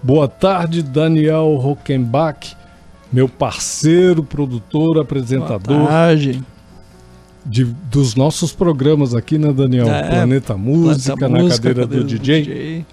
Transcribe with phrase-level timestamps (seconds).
[0.00, 2.56] Boa tarde, Daniel Rockenbach,
[3.12, 5.78] meu parceiro, produtor, apresentador.
[5.78, 6.44] Boa tarde.
[7.44, 9.88] De, dos nossos programas aqui, né, Daniel?
[9.88, 12.42] É, Planeta Música, Planeta na Música, cadeira, do, DJ.
[12.42, 12.86] DJ.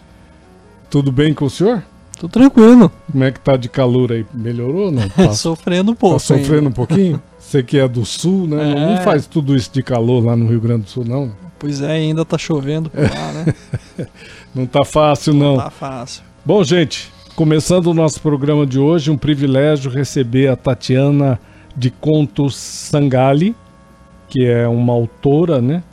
[0.89, 1.83] Tudo bem com o senhor?
[2.19, 2.91] Tô tranquilo.
[3.11, 4.25] Como é que tá de calor aí?
[4.33, 5.07] Melhorou ou não?
[5.09, 6.15] Tá, Sofrendo um pouco.
[6.17, 6.69] tá sofrendo ainda.
[6.69, 7.21] um pouquinho?
[7.39, 8.57] Você que é do sul, né?
[8.57, 9.01] Não- Não É.
[9.01, 11.31] faz tudo isso de calor lá no Rio Grande do Sul, não.
[11.57, 13.53] Pois é, ainda tá chovendo por lá, né?
[14.55, 15.57] Não tá fácil, não.
[15.57, 16.23] Tá fácil.
[16.45, 21.39] Bom, gente, começando o nosso programa de hoje, um privilégio receber a Tatiana
[21.75, 23.55] de Contos Sangali,
[24.29, 25.83] que é uma autora, né?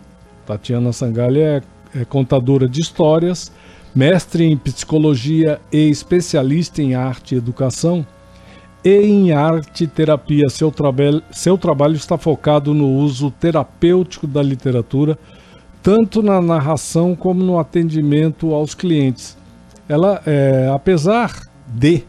[0.47, 1.63] Tatiana Sangali é,
[1.95, 3.51] é contadora de histórias,
[3.97, 8.07] mestre em psicologia e especialista em arte e educação
[8.85, 10.49] e em arte terapia.
[10.49, 15.19] Seu, trabalho seu trabalho está focado no uso terapêutico da literatura,
[15.83, 19.37] tanto na narração como no atendimento aos clientes
[19.89, 22.03] ela, é, apesar de,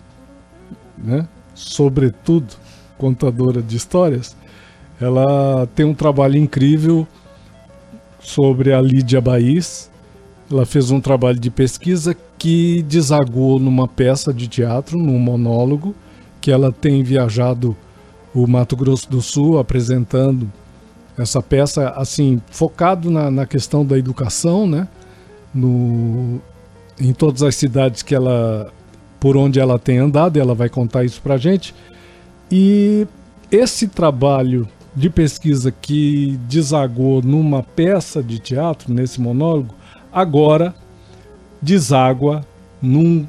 [0.98, 2.56] né, sobretudo,
[2.98, 4.36] contadora de histórias,
[5.00, 7.08] ela tem um trabalho incrível
[8.20, 9.92] sobre a Lídia Baís.
[10.50, 15.96] Ela fez um trabalho de pesquisa que desagou numa peça de teatro, num monólogo,
[16.40, 17.76] que ela tem viajado
[18.34, 20.52] o Mato Grosso do Sul apresentando
[21.18, 24.88] essa peça, assim, focado na, na questão da educação, né?
[25.54, 26.40] No,
[27.00, 28.72] em todas as cidades que ela
[29.20, 31.74] por onde ela tem andado, ela vai contar isso pra gente.
[32.52, 33.08] E
[33.52, 39.74] esse trabalho de pesquisa que desagou numa peça de teatro, nesse monólogo,
[40.12, 40.74] agora
[41.62, 42.46] deságua
[42.82, 43.28] num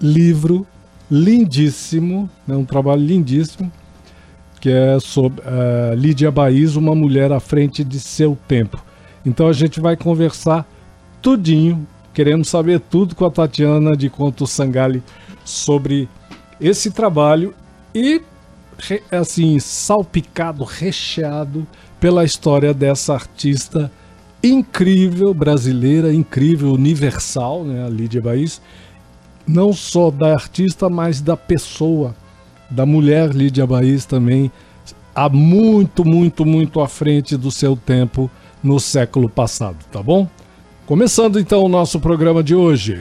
[0.00, 0.66] livro
[1.10, 3.70] lindíssimo, né, um trabalho lindíssimo,
[4.60, 8.82] que é sobre eh, Lídia Baís, uma mulher à frente de seu tempo.
[9.24, 10.66] Então a gente vai conversar
[11.22, 11.86] tudinho
[12.16, 15.02] queremos saber tudo com a Tatiana de Conto Sangali
[15.44, 16.08] sobre
[16.58, 17.54] esse trabalho
[17.94, 18.22] e
[19.12, 21.66] assim salpicado, recheado
[22.00, 23.92] pela história dessa artista
[24.42, 28.60] incrível brasileira, incrível universal, né, a Lídia Baís,
[29.46, 32.14] não só da artista, mas da pessoa,
[32.68, 34.50] da mulher Lídia Baís também,
[35.14, 38.30] há muito, muito, muito à frente do seu tempo
[38.62, 40.28] no século passado, tá bom?
[40.86, 42.96] Começando então o nosso programa de hoje.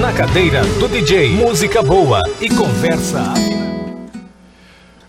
[0.00, 1.30] Na cadeira do DJ.
[1.30, 3.32] Música boa e conversa.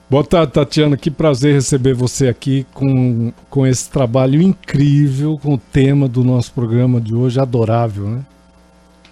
[0.10, 0.98] Boa tarde, Tatiana.
[0.98, 6.52] Que prazer receber você aqui com, com esse trabalho incrível, com o tema do nosso
[6.52, 8.26] programa de hoje, adorável, né?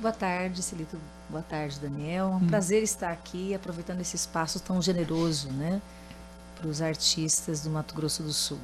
[0.02, 0.98] Boa tarde, Celito.
[1.30, 2.32] Boa tarde, Daniel.
[2.34, 5.80] É um prazer estar aqui, aproveitando esse espaço tão generoso, né,
[6.60, 8.58] para os artistas do Mato Grosso do Sul.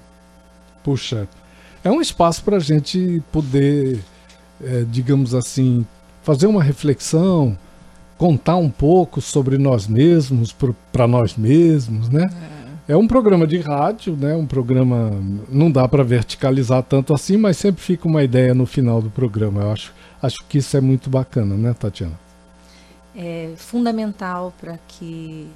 [0.83, 1.27] Puxa,
[1.83, 4.03] é um espaço para a gente poder,
[4.63, 5.85] eh, digamos assim,
[6.23, 7.55] fazer uma reflexão,
[8.17, 10.55] contar um pouco sobre nós mesmos,
[10.91, 12.29] para nós mesmos, né?
[12.87, 14.35] É um programa de rádio, né?
[14.35, 15.11] Um programa
[15.49, 19.61] não dá para verticalizar tanto assim, mas sempre fica uma ideia no final do programa.
[19.61, 22.19] Eu acho, acho que isso é muito bacana, né, Tatiana?
[23.15, 25.47] É fundamental para que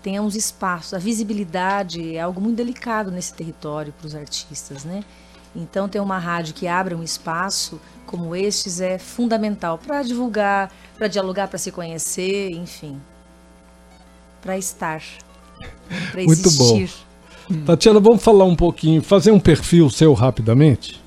[0.00, 0.94] tenhamos espaço.
[0.94, 5.02] A visibilidade é algo muito delicado nesse território para os artistas, né?
[5.56, 11.08] Então, ter uma rádio que abra um espaço como estes é fundamental para divulgar, para
[11.08, 13.00] dialogar, para se conhecer, enfim,
[14.42, 15.02] para estar,
[16.12, 16.76] para Muito bom.
[16.76, 17.06] existir.
[17.64, 21.02] Tatiana, vamos falar um pouquinho, fazer um perfil seu rapidamente?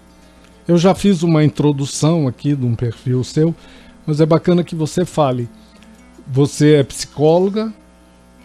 [0.68, 3.56] Eu já fiz uma introdução aqui de um perfil seu,
[4.06, 5.50] mas é bacana que você fale.
[6.28, 7.74] Você é psicóloga,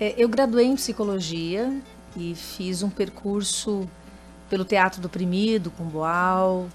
[0.01, 1.73] É, eu graduei em psicologia
[2.17, 3.89] e fiz um percurso
[4.49, 6.67] pelo Teatro do Oprimido, com Boal.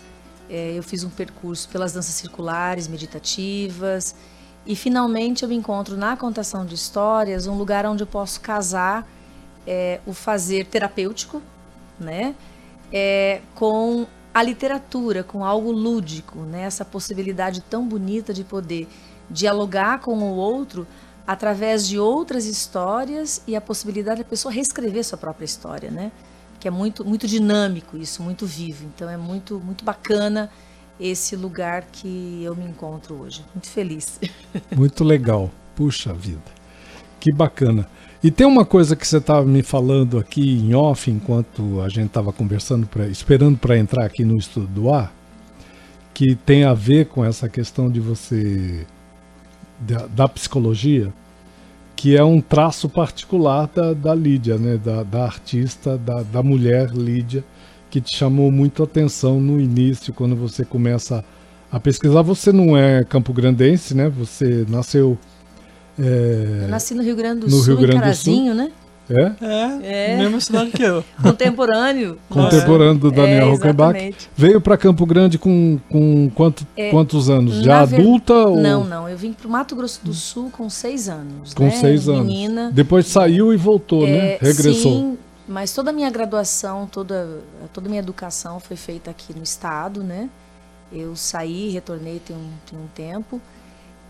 [0.50, 4.16] É, eu fiz um percurso pelas danças circulares, meditativas.
[4.66, 9.08] E finalmente eu encontro na contação de histórias, um lugar onde eu posso casar
[9.66, 11.42] é, o fazer terapêutico,
[12.00, 12.36] né,
[12.92, 16.62] é, com a a literatura com algo lúdico, né?
[16.62, 18.88] Essa possibilidade tão bonita de poder
[19.30, 20.88] dialogar com o outro
[21.26, 26.12] através de outras histórias e a possibilidade da pessoa reescrever sua própria história, né?
[26.60, 28.86] Que é muito muito dinâmico isso, muito vivo.
[28.86, 30.50] Então é muito muito bacana
[31.00, 33.44] esse lugar que eu me encontro hoje.
[33.56, 34.20] Muito feliz.
[34.76, 35.50] Muito legal.
[35.76, 36.42] Puxa vida.
[37.20, 37.88] Que bacana.
[38.22, 42.08] E tem uma coisa que você estava me falando aqui em off, enquanto a gente
[42.08, 45.14] estava conversando, pra, esperando para entrar aqui no estudo do ar,
[46.14, 48.86] que tem a ver com essa questão de você.
[49.80, 51.14] da, da psicologia,
[52.00, 54.80] que é um traço particular da, da Lídia, né?
[54.82, 57.44] da, da artista, da, da mulher Lídia,
[57.90, 61.26] que te chamou muito a atenção no início, quando você começa
[61.70, 62.22] a pesquisar.
[62.22, 64.08] Você não é campograndense, né?
[64.08, 65.18] Você nasceu
[66.00, 68.72] é, Eu nasci no Rio Grande do no Sul, Rio Grande em do Carazinho, né?
[69.10, 69.36] É?
[69.42, 70.18] É, É.
[70.18, 71.04] mesma cidade que eu.
[71.22, 72.18] Contemporâneo.
[72.30, 73.90] Contemporâneo do Daniel É, Rockenbach.
[73.98, 74.30] exatamente.
[74.36, 77.56] Veio para Campo Grande com, com quanto, É, quantos anos?
[77.64, 78.34] Já ver- adulta?
[78.34, 79.10] Ou Não, não.
[79.10, 81.54] Eu vim para o Mato Grosso do Sul com seis anos.
[81.54, 81.72] Com né?
[81.72, 82.26] seis anos.
[82.26, 82.72] Menina.
[82.72, 84.34] Depois saiu e voltou, né?
[84.36, 84.92] É, Regressou.
[84.94, 85.18] Sim,
[85.48, 87.40] mas toda a minha graduação, toda,
[87.74, 90.30] toda a minha educação foi feita aqui no estado, né?
[90.92, 93.40] Eu saí, retornei tem um, tem um tempo.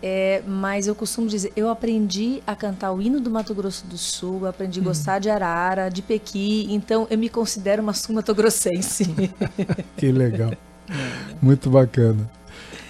[0.02, 3.98] É, mas eu costumo dizer, eu aprendi a cantar o hino do Mato Grosso do
[3.98, 9.04] Sul, aprendi a gostar de Arara, de Pequi, então eu me considero uma sul-mato-grossense.
[9.98, 10.52] Que legal.
[11.40, 12.28] Muito bacana.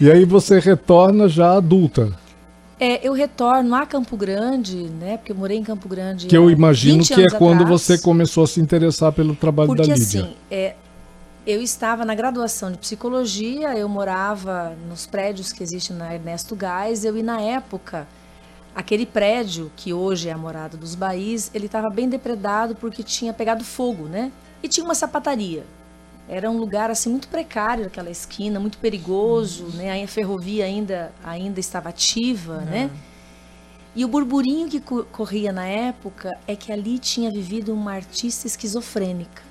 [0.01, 2.13] E aí você retorna já adulta,
[2.79, 5.19] É, eu retorno a Campo Grande, né?
[5.19, 6.27] Porque eu morei em Campo Grande.
[6.27, 7.83] que eu imagino 20 que é anos quando atrás.
[7.83, 10.23] você começou a se interessar pelo trabalho Porque da Lídia.
[10.23, 10.75] assim, é,
[11.47, 17.17] eu estava na graduação de psicologia, eu morava nos prédios que existem na Ernesto Geisel
[17.17, 18.07] e na época
[18.75, 23.33] aquele prédio que hoje é a morada dos Baís, ele estava bem depredado porque tinha
[23.33, 24.31] pegado fogo, né?
[24.63, 25.65] E tinha uma sapataria.
[26.29, 30.03] Era um lugar assim muito precário aquela esquina, muito perigoso, né?
[30.03, 32.91] A ferrovia ainda ainda estava ativa, né?
[33.95, 38.47] E o burburinho que co- corria na época é que ali tinha vivido uma artista
[38.47, 39.43] esquizofrênica.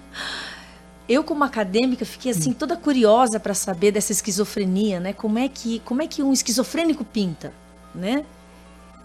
[1.09, 5.11] Eu como acadêmica fiquei assim toda curiosa para saber dessa esquizofrenia, né?
[5.11, 7.51] Como é que como é que um esquizofrênico pinta,
[7.95, 8.23] né?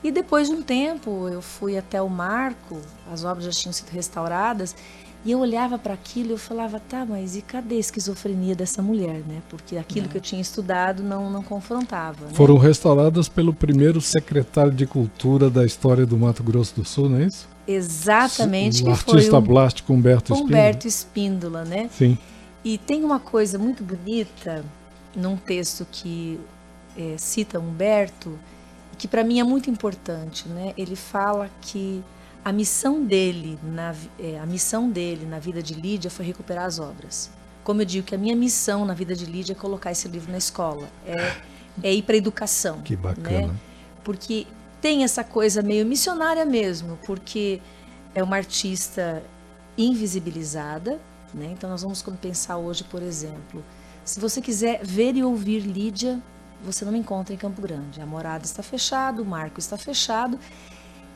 [0.03, 2.79] E depois de um tempo eu fui até o Marco,
[3.11, 4.77] as obras já tinham sido restauradas,
[5.25, 8.83] e eu olhava para aquilo e eu falava, tá, mas e cadê a esquizofrenia dessa
[8.83, 9.41] mulher, né?
[9.49, 12.27] Porque aquilo que eu tinha estudado não não confrontava.
[12.27, 12.33] né?
[12.35, 17.21] Foram restauradas pelo primeiro secretário de cultura da história do Mato Grosso do Sul, não
[17.21, 17.49] é isso?
[17.67, 20.45] Exatamente, o que foi artista o plástico Humberto Espíndola.
[20.45, 21.91] Humberto Espíndola, né?
[21.97, 22.19] Sim.
[22.65, 24.65] E tem uma coisa muito bonita
[25.15, 26.39] num texto que
[26.97, 28.39] é, cita Humberto,
[28.97, 30.73] que para mim é muito importante, né?
[30.77, 32.03] Ele fala que
[32.45, 36.79] a missão dele na é, a missão dele na vida de Lídia foi recuperar as
[36.79, 37.31] obras.
[37.63, 40.31] Como eu digo que a minha missão na vida de Lídia é colocar esse livro
[40.31, 41.35] na escola, é,
[41.83, 42.83] é ir para a educação.
[42.83, 43.03] Que né?
[43.03, 43.55] bacana.
[44.03, 44.47] porque
[44.85, 47.59] tem essa coisa meio missionária mesmo, porque
[48.15, 49.23] é uma artista
[49.79, 51.01] invisibilizada,
[51.33, 51.49] né?
[51.53, 53.65] Então nós vamos pensar hoje, por exemplo,
[54.05, 56.21] se você quiser ver e ouvir Lídia,
[56.63, 57.99] você não me encontra em Campo Grande.
[58.03, 60.39] A morada está fechada, o marco está fechado.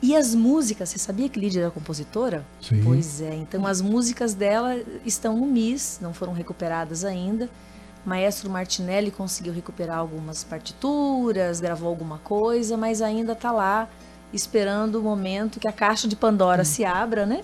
[0.01, 2.43] E as músicas, você sabia que Lídia era compositora?
[2.59, 2.81] Sim.
[2.83, 7.47] Pois é, então as músicas dela estão no MIS, não foram recuperadas ainda.
[8.09, 13.87] Maestro Martinelli conseguiu recuperar algumas partituras, gravou alguma coisa, mas ainda está lá
[14.33, 17.41] esperando o momento que a caixa de Pandora se abra, né?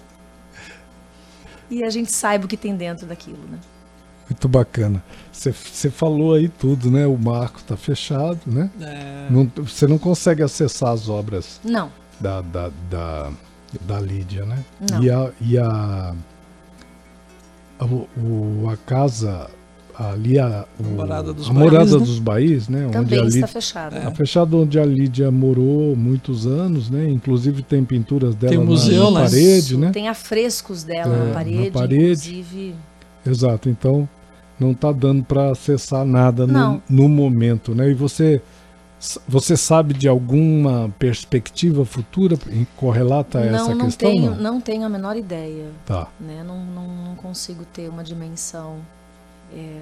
[1.69, 3.59] E a gente saiba o que tem dentro daquilo, né?
[4.29, 5.03] Muito bacana.
[5.31, 7.05] Você- Você falou aí tudo, né?
[7.05, 8.69] O marco está fechado, né?
[8.81, 13.31] É, Não- você não consegue acessar as obras Não, da, da, da,
[13.81, 14.63] da Lídia, né?
[14.91, 15.03] Não.
[15.03, 16.15] E a, e a,
[17.79, 19.49] a, o- a casa
[19.97, 21.97] ali, a, o- Morada dos a Baís, morada né?
[21.99, 22.19] dos
[22.69, 22.83] né?
[22.85, 23.93] onde também a está Lídia, fechado.
[24.01, 27.07] Tá fechado onde a Lídia morou muitos anos, né?
[27.09, 29.91] Inclusive tem pinturas dela Tem um na- museu na, parede, Isso, né?
[29.91, 32.29] Tem afrescos dela É, na na parede, parede.
[32.31, 32.75] inclusive.
[33.25, 34.07] Exato, então
[34.59, 36.81] não está dando para acessar nada no, Não.
[36.89, 37.89] no momento, né?
[37.89, 38.41] E você
[39.27, 44.09] você sabe de alguma perspectiva futura em correlata a essa não, não questão?
[44.09, 44.53] tenho, não?
[44.53, 45.65] não tenho a menor ideia.
[45.85, 46.07] Tá.
[46.19, 46.43] né?
[46.47, 48.77] Não, não, não consigo ter uma dimensão,
[49.53, 49.81] é,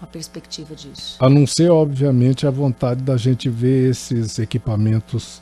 [0.00, 1.16] uma perspectiva disso.
[1.20, 5.40] A não ser, obviamente, a vontade da gente ver esses equipamentos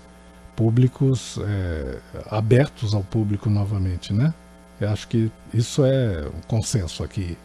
[0.55, 1.99] públicos é,
[2.31, 4.35] abertos ao público novamente, né?
[4.81, 7.37] Eu acho que isso é um consenso aqui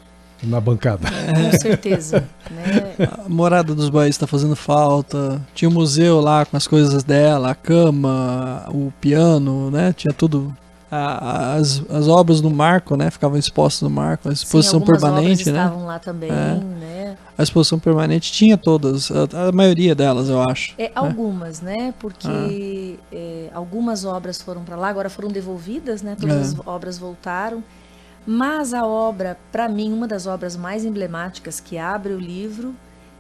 [0.43, 1.09] na bancada.
[1.09, 2.27] Com certeza.
[2.51, 2.95] né?
[3.25, 5.41] a morada dos Baís está fazendo falta.
[5.53, 9.93] Tinha um museu lá com as coisas dela, a cama, o piano, né?
[9.93, 10.55] Tinha tudo
[10.91, 13.09] a- as, as obras do Marco, né?
[13.11, 15.63] Ficavam expostas no Marco, a exposição Sim, permanente, obras né?
[15.63, 16.33] estavam lá também, É.
[16.33, 17.17] né?
[17.37, 20.73] A exposição permanente tinha todas, a, a maioria delas, eu acho.
[20.77, 21.93] É, algumas, né?
[21.99, 23.05] Porque Ah.
[23.11, 26.15] é, algumas obras foram para lá, agora foram devolvidas, né?
[26.19, 26.41] Todas É.
[26.41, 27.63] as obras voltaram.
[28.27, 32.73] Mas a obra, para mim, uma das obras mais emblemáticas que abre o livro,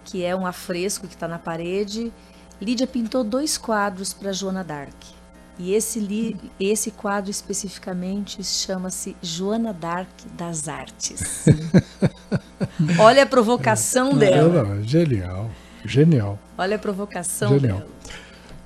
[0.03, 2.11] que é um afresco que está na parede,
[2.61, 4.93] Lídia pintou dois quadros para Joana Dark.
[5.57, 11.45] E esse, li, esse quadro especificamente chama-se Joana Dark das Artes.
[12.99, 14.63] Olha a provocação dela.
[14.63, 15.49] Não, genial,
[15.85, 16.37] genial.
[16.57, 17.77] Olha a provocação Genial.
[17.77, 17.89] dela.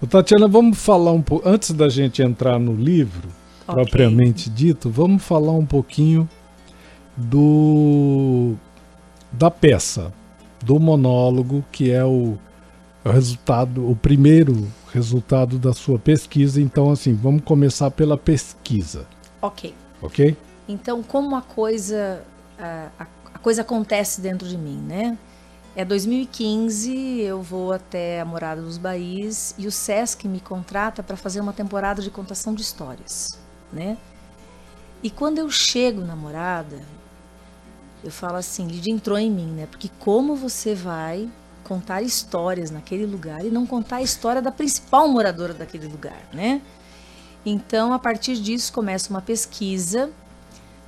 [0.01, 3.27] Ô, Tatiana, vamos falar um pouco, antes da gente entrar no livro,
[3.67, 3.83] Ok.
[3.83, 6.27] propriamente dito, vamos falar um pouquinho
[7.15, 8.55] do
[9.31, 10.11] da peça,
[10.63, 12.37] do monólogo, que é o,
[13.05, 16.61] o resultado, o primeiro resultado da sua pesquisa.
[16.61, 19.07] Então, assim, vamos começar pela pesquisa,
[19.41, 19.73] Ok.
[20.01, 20.37] ok?
[20.67, 22.23] Então, como a coisa
[22.57, 25.17] a, a- coisa acontece dentro de mim, né?
[25.75, 31.15] É 2015, eu vou até a Morada dos Baís e o SESC me contrata para
[31.15, 33.27] fazer uma temporada de contação de histórias,
[33.71, 33.97] né?
[35.03, 36.81] E quando eu chego na Morada,
[38.03, 39.65] eu falo assim, Lidia entrou em mim, né?
[39.65, 41.29] Porque como você vai
[41.69, 46.63] contar histórias naquele lugar e não contar a história da principal moradora daquele lugar, né?
[47.45, 50.09] Então, a partir disso, começa uma pesquisa.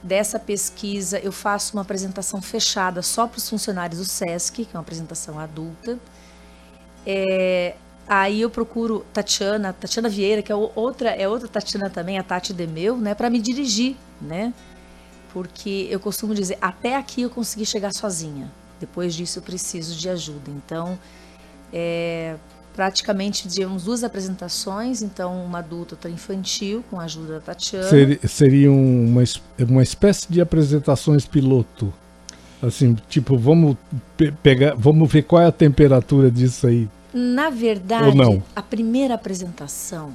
[0.02, 4.76] Dessa pesquisa, eu faço uma apresentação fechada só para os funcionários do SESC, que é
[4.76, 6.00] uma apresentação adulta.
[7.06, 7.76] É,
[8.08, 12.52] aí eu procuro Tatiana, Tatiana Vieira, que é outra, é outra Tatiana também, a Tati
[12.52, 14.52] Demeu, né, para me dirigir, né?
[15.32, 18.52] Porque eu costumo dizer, até aqui eu consegui chegar sozinha.
[18.82, 20.50] Depois disso eu preciso de ajuda.
[20.50, 21.00] Então,
[21.72, 22.36] é,
[22.76, 27.88] praticamente tivemos duas apresentações, então uma adulta, outra infantil, com a ajuda da Tatiana.
[27.88, 29.24] Seri- seria uma,
[29.70, 31.94] uma espécie de apresentações piloto.
[32.62, 33.76] Assim, tipo, vamos
[34.18, 36.90] pe- pegar, vamos ver qual é a temperatura disso aí.
[37.14, 38.04] Na verdade,
[38.56, 40.14] a primeira apresentação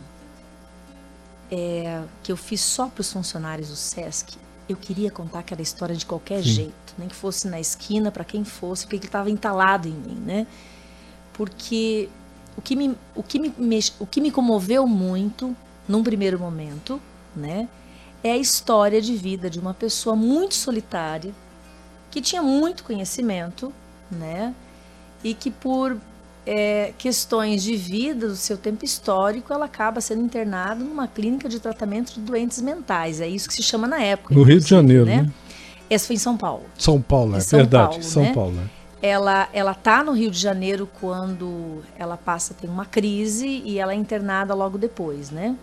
[1.51, 4.37] é, que eu fiz só para os funcionários do SESC,
[4.69, 6.51] eu queria contar aquela história de qualquer Sim.
[6.51, 10.21] jeito, nem que fosse na esquina, para quem fosse, porque ele estava entalado em mim,
[10.25, 10.47] né?
[11.33, 12.09] Porque
[12.57, 15.55] o que, me, o, que me, o que me comoveu muito,
[15.87, 17.01] num primeiro momento,
[17.35, 17.69] né,
[18.25, 21.35] é a história de vida de uma pessoa muito solitária,
[22.11, 23.73] que tinha muito conhecimento,
[24.11, 24.55] né,
[25.23, 25.97] e que por
[26.47, 31.59] é, questões de vida do seu tempo histórico, ela acaba sendo internada numa clínica de
[31.59, 33.21] tratamento de doentes mentais.
[33.21, 34.33] É isso que se chama na época.
[34.33, 35.23] No Rio de Janeiro, né?
[35.23, 35.33] né?
[35.91, 36.65] Essa foi em São Paulo.
[36.79, 37.89] São Paulo, é São verdade.
[37.89, 38.33] Paulo, São né?
[38.33, 38.71] Paulo, né?
[39.03, 43.93] Ela ela tá no Rio de Janeiro quando ela passa tem uma crise e ela
[43.93, 45.55] é internada logo depois, né?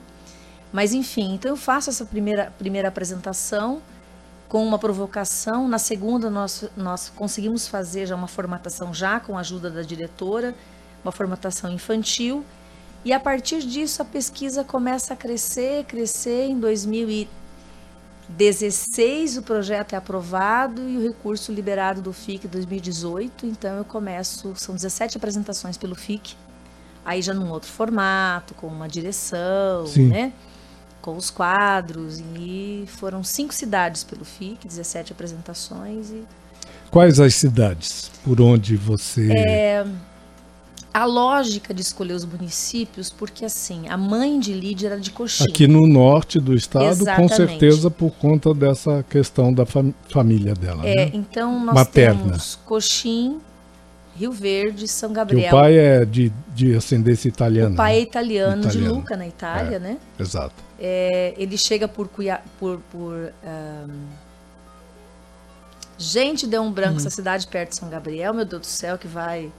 [0.71, 3.81] Mas enfim, então eu faço essa primeira primeira apresentação
[4.47, 5.67] com uma provocação.
[5.67, 10.53] Na segunda nós nós conseguimos fazer já uma formatação já com a ajuda da diretora,
[11.03, 12.43] uma formatação infantil.
[13.05, 19.97] E a partir disso a pesquisa começa a crescer, crescer em 2016 o projeto é
[19.97, 23.45] aprovado e o recurso liberado do FIC 2018.
[23.45, 26.33] Então eu começo, são 17 apresentações pelo FIC,
[27.03, 30.07] aí já num outro formato, com uma direção, Sim.
[30.07, 30.31] né?
[31.01, 32.23] Com os quadros.
[32.37, 36.09] E foram cinco cidades pelo FIC, 17 apresentações.
[36.11, 36.23] E
[36.89, 39.29] Quais as cidades por onde você.
[39.35, 39.85] É,
[40.93, 45.43] a lógica de escolher os municípios, porque assim, a mãe de Lídia era de Coxim.
[45.45, 47.35] Aqui no norte do estado, com Exatamente.
[47.35, 50.85] certeza por conta dessa questão da fam- família dela.
[50.87, 51.11] É, né?
[51.13, 52.21] então nós Materna.
[52.23, 53.39] temos Coxim,
[54.15, 55.47] Rio Verde, São Gabriel.
[55.47, 57.73] o pai é de, de ascendência italiana.
[57.73, 58.01] O pai é né?
[58.03, 58.95] italiano, de Italiano.
[58.95, 59.97] Luca, na Itália, né?
[60.19, 60.53] Exato.
[60.79, 63.89] É, ele chega por Cuiá, por, por ahn,
[65.97, 69.07] gente deu um branco essa cidade perto de São Gabriel, meu Deus do céu, que
[69.07, 69.51] vai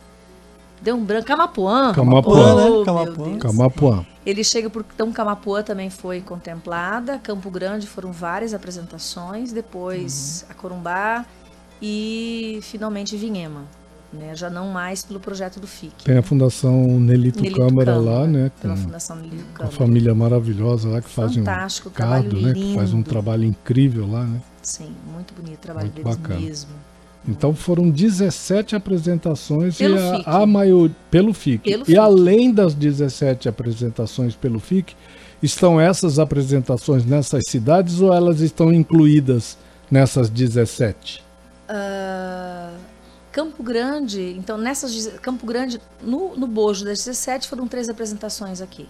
[0.85, 1.93] deu um branco Camapuã.
[1.95, 2.63] Camapuã, né?
[2.67, 3.39] Oh, meu Camapuã.
[3.39, 4.07] Camapuã.
[4.25, 10.55] Ele chega por então Camapuã também foi contemplada, Campo Grande foram várias apresentações, depois a
[10.55, 11.25] Corumbá
[11.81, 13.63] e finalmente Vinhema,
[14.13, 14.35] né?
[14.35, 16.05] Já não mais pelo projeto do FIC.
[16.05, 18.51] Tem a Fundação Nelito, Nelito Câmara Câmara, lá, né?
[18.61, 19.77] Pela Com Fundação Nelito uma Câmara.
[19.77, 22.53] família maravilhosa lá que faz um Fantástico, trabalho né?
[22.55, 24.41] Que faz um trabalho incrível lá, né?
[24.63, 26.41] Sim, muito bonito o trabalho Muito deles bacana.
[26.41, 26.71] mesmo.
[27.27, 30.25] Então foram 17 apresentações Pelo e a, FIC.
[30.27, 31.71] a maior pelo FIC.
[31.71, 31.99] Pelo e FIC.
[31.99, 34.95] além das 17 apresentações pelo FIC,
[35.43, 39.57] estão essas apresentações nessas cidades ou elas estão incluídas
[39.91, 41.25] nessas 17?
[41.69, 42.75] Ah,
[43.33, 48.87] Campo Grande, então nessas Campo Grande, no, no bojo das 17 foram três apresentações aqui.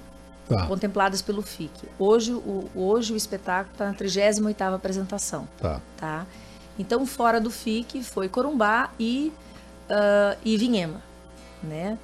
[0.47, 0.67] Tá.
[0.67, 1.89] contempladas pelo FIC.
[1.99, 5.49] Hoje o, hoje o espetáculo está na 38ª apresentação.
[5.59, 5.81] Tá.
[5.97, 6.27] Tá?
[6.79, 9.33] Então, fora do FIC foi Corumbá e,
[9.89, 11.01] ah, e Vinhema.
[11.63, 11.99] Né?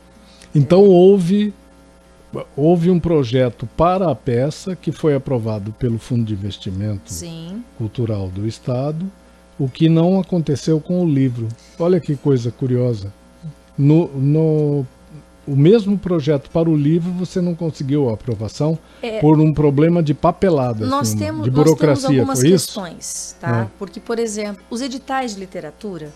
[0.55, 1.55] Então houve
[2.57, 7.65] houve um projeto para a peça que foi aprovado pelo Fundo de Investimento Sim.
[7.77, 9.11] Cultural do Estado,
[9.59, 11.49] o que não aconteceu com o livro.
[11.79, 13.13] Olha que coisa curiosa.
[13.77, 14.87] No, no
[15.51, 20.01] o mesmo projeto para o livro você não conseguiu a aprovação É, por um problema
[20.03, 23.63] de papelada, nós assim, temos, de nós burocracia, temos algumas questões, tá?
[23.63, 23.67] Ah.
[23.79, 26.13] Porque, por exemplo, os editais de literatura,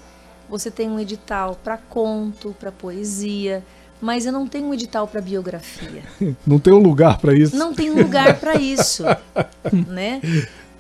[0.49, 3.65] você tem um edital para conto, para poesia,
[4.01, 6.03] mas eu não tenho um edital para biografia.
[6.47, 7.57] Não tem um lugar para isso.
[7.57, 9.03] Não tem um lugar para isso,
[9.89, 10.21] né?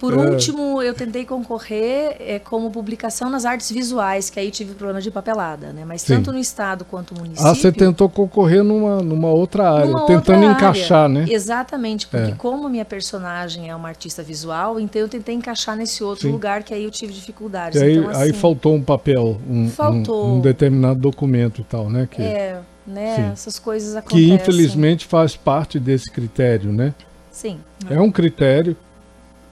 [0.04, 0.30] Por É.
[0.30, 5.10] último, eu tentei concorrer é, como publicação nas artes visuais, que aí tive problema de
[5.10, 5.84] papelada, né?
[5.86, 6.14] Mas Sim.
[6.16, 7.50] tanto no estado quanto no município.
[7.50, 11.08] Ah, você tentou concorrer numa, numa outra área, numa tentando outra encaixar, área.
[11.20, 11.26] né?
[11.28, 12.34] Exatamente, porque É.
[12.34, 16.32] como minha personagem é uma artista visual, então eu tentei encaixar nesse outro Sim.
[16.32, 17.80] lugar que aí eu tive dificuldades.
[17.80, 20.26] E aí, então, aí assim, faltou um papel, um, um- Faltou.
[20.34, 22.06] um determinado documento e tal, né?
[22.10, 23.16] Que, É, né?
[23.16, 23.32] Sim.
[23.32, 24.28] Essas coisas acontecem.
[24.28, 26.94] que infelizmente faz parte desse critério, né?
[27.30, 27.58] Sim.
[27.90, 28.76] É um critério,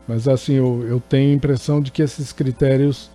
[0.07, 3.11] mas assim, eu, eu tenho a impressão de que esses critérios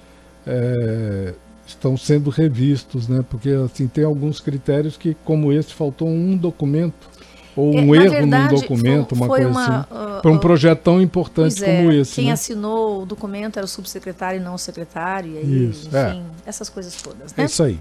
[0.45, 1.33] é,
[1.65, 3.23] estão sendo revistos, né?
[3.29, 7.09] Porque assim, tem alguns critérios que, como esse, faltou um documento,
[7.55, 9.87] ou É, um na erro verdade, num documento, foi- uma foi coisa uma, assim.
[9.91, 12.31] ah, Para um ah, projeto tão importante Pois é, como esse, quem né?
[12.31, 16.09] assinou o documento era o subsecretário e não o secretário, e aí, Isso, é.
[16.11, 17.45] enfim, essas coisas todas, É né?
[17.45, 17.79] isso aí.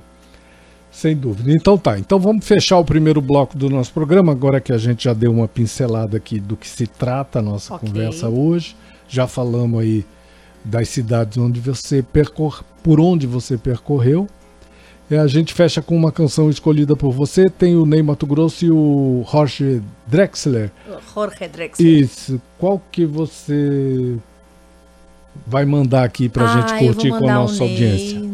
[0.90, 1.52] Sem dúvida.
[1.52, 1.98] Então tá.
[1.98, 5.30] Então vamos fechar o primeiro bloco do nosso programa, agora que a gente já deu
[5.30, 7.86] uma pincelada aqui do que se trata a nossa Ok.
[7.86, 8.74] conversa hoje.
[9.08, 10.04] Já falamos aí
[10.64, 12.64] das cidades onde você percor...
[12.82, 14.28] por onde você percorreu.
[15.08, 17.48] E a gente fecha com uma canção escolhida por você.
[17.48, 20.72] Tem o Ney Mato Grosso e o Jorge Drexler.
[21.14, 21.88] Jorge Drexler.
[21.88, 22.40] Isso.
[22.58, 24.16] Qual que você
[25.46, 28.25] vai mandar aqui pra gente Ah, vou curtir com a nossa audiência?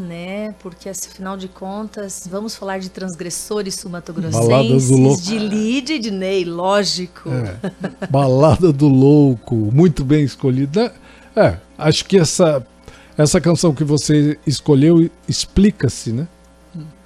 [0.52, 0.54] Né?
[0.58, 5.22] Porque afinal de contas, vamos falar de transgressores do sumatogrossenses, Louco.
[5.22, 7.30] de Lide e de Ney, lógico.
[7.30, 8.06] É.
[8.08, 10.92] Balada do Louco, muito bem escolhida.
[11.34, 12.64] É, acho que essa,
[13.16, 16.28] essa canção que você escolheu explica-se, né?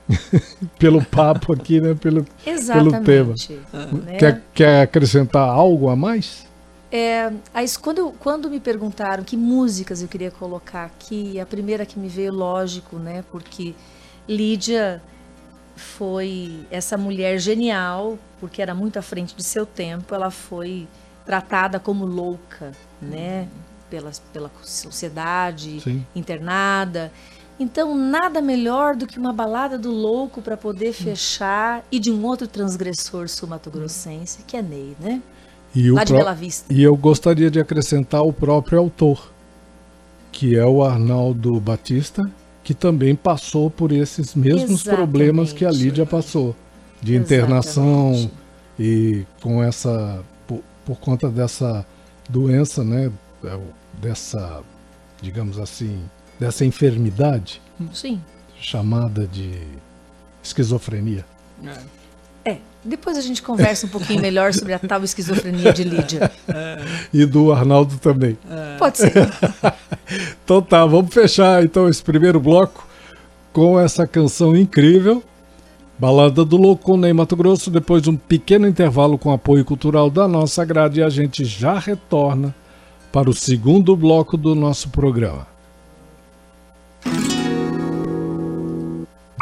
[0.79, 1.95] pelo papo aqui, né?
[1.95, 3.59] Pelo, Exatamente.
[4.05, 4.17] né?
[4.19, 6.47] quer, quer acrescentar algo a mais?
[6.91, 11.99] É, aí, quando, quando me perguntaram que músicas eu queria colocar aqui, a primeira que
[11.99, 13.25] me veio, lógico, né?
[13.31, 13.75] Porque
[14.29, 15.03] Lídia
[15.75, 20.87] foi essa mulher genial, porque era muito à frente de seu tempo, ela foi
[21.25, 22.73] tratada como louca,
[23.03, 23.49] né?
[23.91, 26.07] Pela, pela sociedade, Sim.
[26.15, 27.13] internada.
[27.59, 32.25] Então, nada melhor do que uma balada do louco para poder fechar e de um
[32.25, 35.23] outro transgressor sumatogrossense, que é Ney, né?
[35.77, 36.73] E, o Lá de Bela Vista.
[36.73, 39.31] e eu gostaria de acrescentar o próprio autor,
[40.33, 42.29] que é o Arnaldo Batista,
[42.65, 44.97] que também passou por esses mesmos Exatamente.
[44.97, 46.57] problemas que a Lídia passou,
[47.03, 48.35] de internação, Exatamente.
[48.81, 51.85] e com essa por, por conta dessa
[52.27, 53.13] doença, né,
[53.45, 53.59] é
[54.01, 54.63] dessa,
[55.21, 56.01] digamos assim,
[56.41, 57.61] dessa enfermidade
[57.93, 58.19] Sim.
[58.59, 59.53] chamada de
[60.43, 61.27] esquizofrenia.
[61.63, 61.96] É.
[62.87, 66.31] Depois a gente conversa um pouquinho melhor sobre a tal esquizofrenia de Lídia.
[67.13, 68.39] E do Arnaldo também.
[68.79, 69.13] Pode ser.
[70.45, 72.87] Então tá, vamos fechar então esse primeiro bloco
[73.53, 75.21] com essa canção incrível.
[75.99, 80.29] Balada do Louco com Ney Mato Grosso, depois um pequeno intervalo com apoio cultural da
[80.29, 82.55] nossa grade e a gente já retorna
[83.11, 85.47] para o segundo bloco do nosso programa.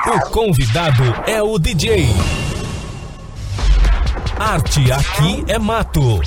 [0.07, 2.07] O convidado é o DJ.
[4.45, 6.21] Arte aqui é mato.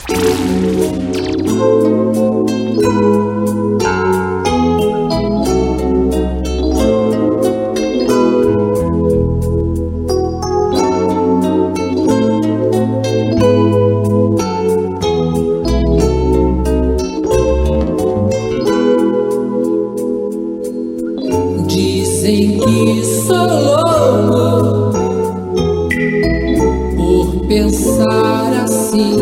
[28.87, 29.17] Assim.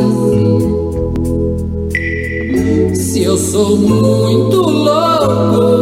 [2.93, 5.74] Se eu sou muito louco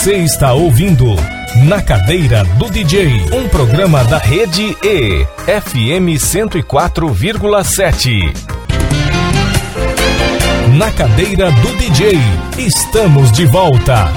[0.00, 1.04] Você está ouvindo
[1.68, 5.26] Na Cadeira do DJ, um programa da rede E,
[5.60, 8.32] FM 104,7.
[10.78, 12.12] Na Cadeira do DJ,
[12.56, 14.08] estamos de volta.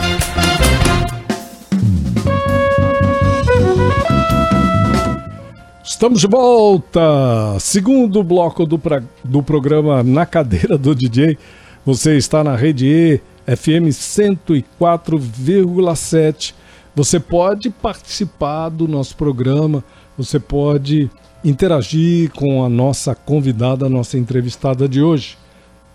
[5.83, 7.57] Estamos de volta!
[7.59, 11.37] Segundo bloco do, pra- do programa Na Cadeira do DJ.
[11.85, 16.55] Você está na rede E, FM 104,7.
[16.95, 19.83] Você pode participar do nosso programa,
[20.17, 21.11] você pode
[21.43, 25.37] interagir com a nossa convidada, a nossa entrevistada de hoje.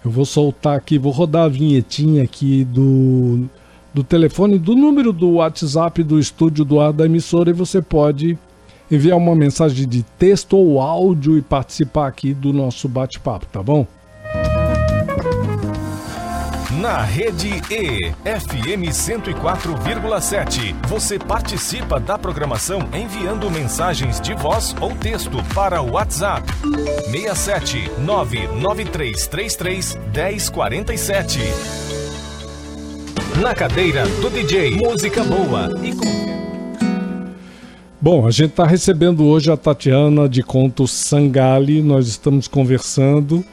[0.05, 3.47] Eu vou soltar aqui, vou rodar a vinhetinha aqui do,
[3.95, 8.37] do telefone, do número do WhatsApp do estúdio do ar da emissora e você pode
[8.91, 13.87] enviar uma mensagem de texto ou áudio e participar aqui do nosso bate-papo, tá bom?
[16.89, 20.75] Na rede E, FM 104,7.
[20.89, 26.51] Você participa da programação enviando mensagens de voz ou texto para o WhatsApp
[27.11, 31.41] 67 99333 1047.
[33.43, 36.39] Na cadeira do DJ, música boa e com
[38.01, 41.83] Bom, a gente está recebendo hoje a Tatiana de Contos Sangali.
[41.83, 43.45] Nós estamos conversando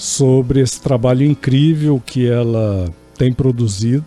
[0.00, 4.06] sobre esse trabalho incrível que ela tem produzido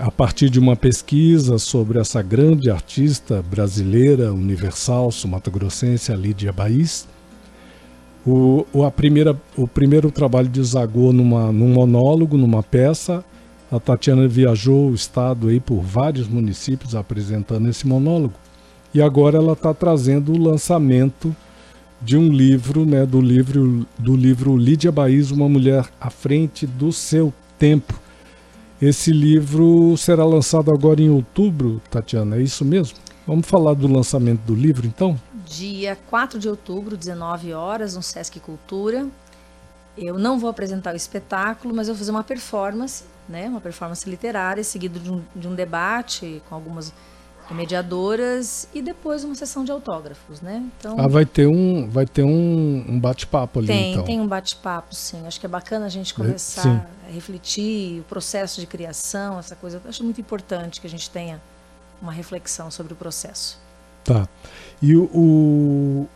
[0.00, 7.06] a partir de uma pesquisa sobre essa grande artista brasileira, universal, sumatogrossense, a Lídia Baís.
[8.26, 13.24] O, o, a primeira, o primeiro trabalho desagou numa, num monólogo, numa peça,
[13.70, 18.34] a Tatiana viajou o estado aí por vários municípios apresentando esse monólogo.
[18.92, 21.32] E agora ela está trazendo o lançamento
[22.00, 26.92] de um livro, né, do livro do livro Lídia Baís, uma mulher à frente do
[26.92, 27.94] seu tempo.
[28.80, 32.98] Esse livro será lançado agora em outubro, Tatiana, é isso mesmo?
[33.26, 35.18] Vamos falar do lançamento do livro, então?
[35.46, 39.06] Dia 4 de outubro, 19 horas, no Sesc Cultura.
[39.96, 43.48] Eu não vou apresentar o espetáculo, mas vou fazer uma performance, né?
[43.48, 46.92] Uma performance literária, seguido de um, de um debate com algumas
[47.50, 50.62] mediadoras e depois uma sessão de autógrafos, né?
[50.78, 54.04] Então Ah, vai ter um, vai ter um, um bate-papo ali, tem, então.
[54.04, 55.26] tem um bate-papo, sim.
[55.26, 56.80] Acho que é bacana a gente começar sim.
[57.08, 59.80] a refletir o processo de criação, essa coisa.
[59.84, 61.40] Eu acho muito importante que a gente tenha
[62.00, 63.58] uma reflexão sobre o processo.
[64.04, 64.28] Tá.
[64.80, 66.08] E o, o,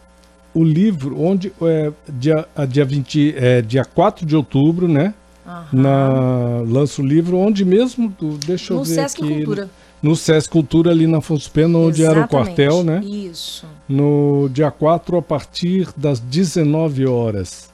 [0.55, 5.15] o livro, onde é dia, dia 20, é dia 4 de outubro, né?
[5.47, 5.67] Aham.
[5.73, 8.15] Na, lança o livro, onde mesmo?
[8.45, 9.35] Deixa eu no ver Sesc aqui.
[9.37, 9.65] Cultura.
[9.65, 9.71] No
[10.15, 12.47] Sesc Cultura, ali na Afonso Pena, onde era o Exatamente.
[12.47, 13.01] quartel, né?
[13.05, 13.67] Isso.
[13.89, 17.69] No dia 4, a partir das 19 horas.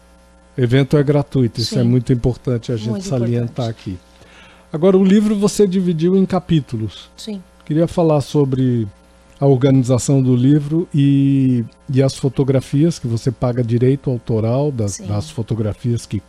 [0.57, 1.81] O evento é gratuito, isso Sim.
[1.81, 3.71] é muito importante a gente Muito salientar importante.
[3.71, 3.99] aqui.
[4.73, 7.11] Agora, o livro você dividiu em capítulos.
[7.17, 7.43] Sim.
[7.65, 8.87] Queria falar sobre
[9.41, 15.31] a organização do livro e, e as fotografias, que você paga direito autoral das, das
[15.31, 16.23] fotografias que,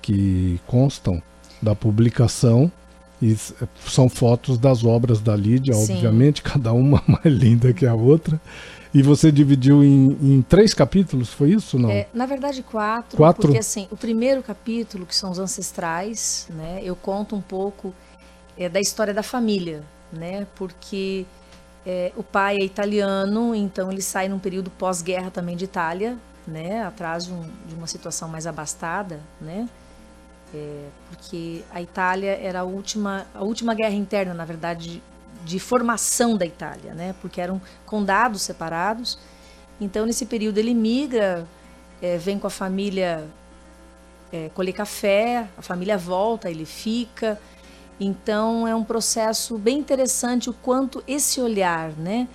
[0.00, 1.22] que constam
[1.60, 2.70] da publicação.
[3.20, 3.36] E
[3.86, 5.94] são fotos das obras da Lídia, Sim.
[5.94, 8.40] obviamente, cada uma mais linda que a outra.
[8.94, 11.78] E você dividiu em, em três capítulos, foi isso?
[11.78, 11.90] Não?
[11.90, 13.42] É, na verdade, quatro, Quatro?
[13.42, 16.80] Porque assim, o primeiro capítulo, que são os ancestrais, né?
[16.82, 17.92] Eu conto um pouco
[18.56, 20.46] é, da história da família, né?
[20.54, 21.26] Porque
[21.84, 26.82] é, o pai é italiano, então ele sai num período pós-guerra também de Itália, né?
[26.82, 29.68] Atrás de, um- de uma situação mais abastada, né?
[30.54, 35.02] É, porque a Itália era a última, a última guerra interna, na verdade,
[35.44, 37.14] de formação da Itália, né?
[37.20, 39.18] Porque eram condados separados.
[39.80, 41.46] Então, nesse período, ele migra,
[42.02, 43.24] eh, vem com a família
[44.32, 47.40] eh, colher café, a família volta, ele fica.
[48.00, 52.28] Então, é um processo bem interessante o quanto esse olhar, né?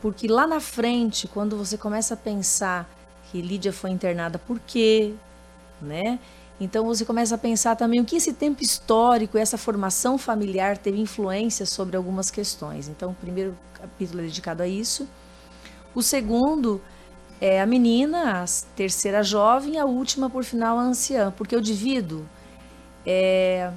[0.00, 2.88] Porque lá na frente, quando você começa a pensar
[3.30, 5.14] que Lídia foi internada por quê,
[5.80, 6.18] né?
[6.60, 11.00] Então você começa a pensar também o que esse tempo histórico, essa formação familiar teve
[11.00, 12.88] influência sobre algumas questões.
[12.88, 15.08] Então, o primeiro capítulo é dedicado a isso.
[15.94, 16.80] O segundo
[17.40, 18.44] é a menina, a
[18.76, 21.30] terceira jovem, a última, por final, a anciã.
[21.32, 22.26] Porque eu divido
[23.06, 23.70] É,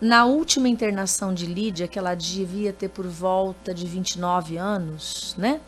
[0.00, 5.60] na última internação de Lídia, que ela devia ter por volta de 29 anos, né?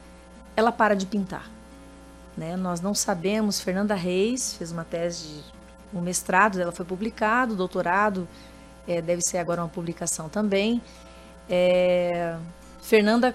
[0.56, 1.50] Ela para de pintar.
[2.36, 2.56] Né?
[2.56, 3.60] Nós não sabemos.
[3.60, 5.44] Fernanda Reis fez uma tese, de,
[5.94, 8.28] um mestrado, ela foi publicado, doutorado,
[8.86, 10.80] é, deve ser agora uma publicação também.
[11.48, 12.36] É,
[12.80, 13.34] Fernanda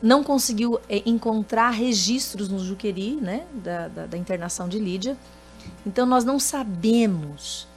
[0.00, 5.16] não conseguiu é, encontrar registros no Juqueri, né, da, da, da internação de Lídia.
[5.84, 7.68] Então nós não sabemos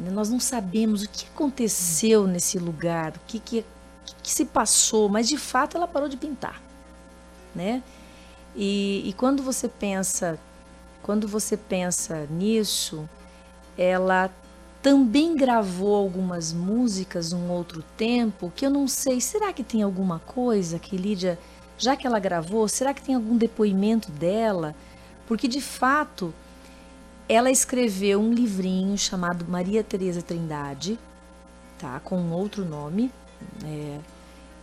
[0.00, 0.10] né?
[0.10, 3.64] Nós não sabemos o que aconteceu nesse lugar, o que, que,
[4.22, 6.60] que se passou, mas de fato ela parou de pintar,
[7.54, 7.82] né?
[8.56, 10.38] E, e quando você pensa,
[11.02, 13.08] quando você pensa nisso,
[13.80, 14.30] ela
[14.82, 20.18] também gravou algumas músicas um outro tempo que eu não sei, será que tem alguma
[20.18, 21.38] coisa que Lídia,
[21.78, 24.74] já que ela gravou, será que tem algum depoimento dela?
[25.26, 26.34] Porque de fato
[27.26, 30.98] ela escreveu um livrinho chamado Maria Teresa Trindade,
[31.78, 33.10] tá, com outro nome,
[33.64, 33.98] é,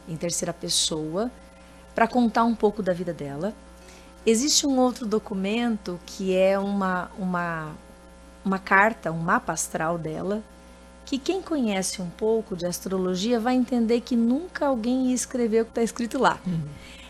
[0.07, 1.31] em terceira pessoa,
[1.95, 3.51] para contar um pouco da vida dela.
[4.23, 7.71] Existe um outro documento que é uma, uma,
[8.47, 10.41] uma carta, um mapa astral dela,
[11.05, 15.65] que quem conhece um pouco de astrologia vai entender que nunca alguém ia escrever o
[15.65, 16.39] que está escrito lá.
[16.45, 16.61] Uhum.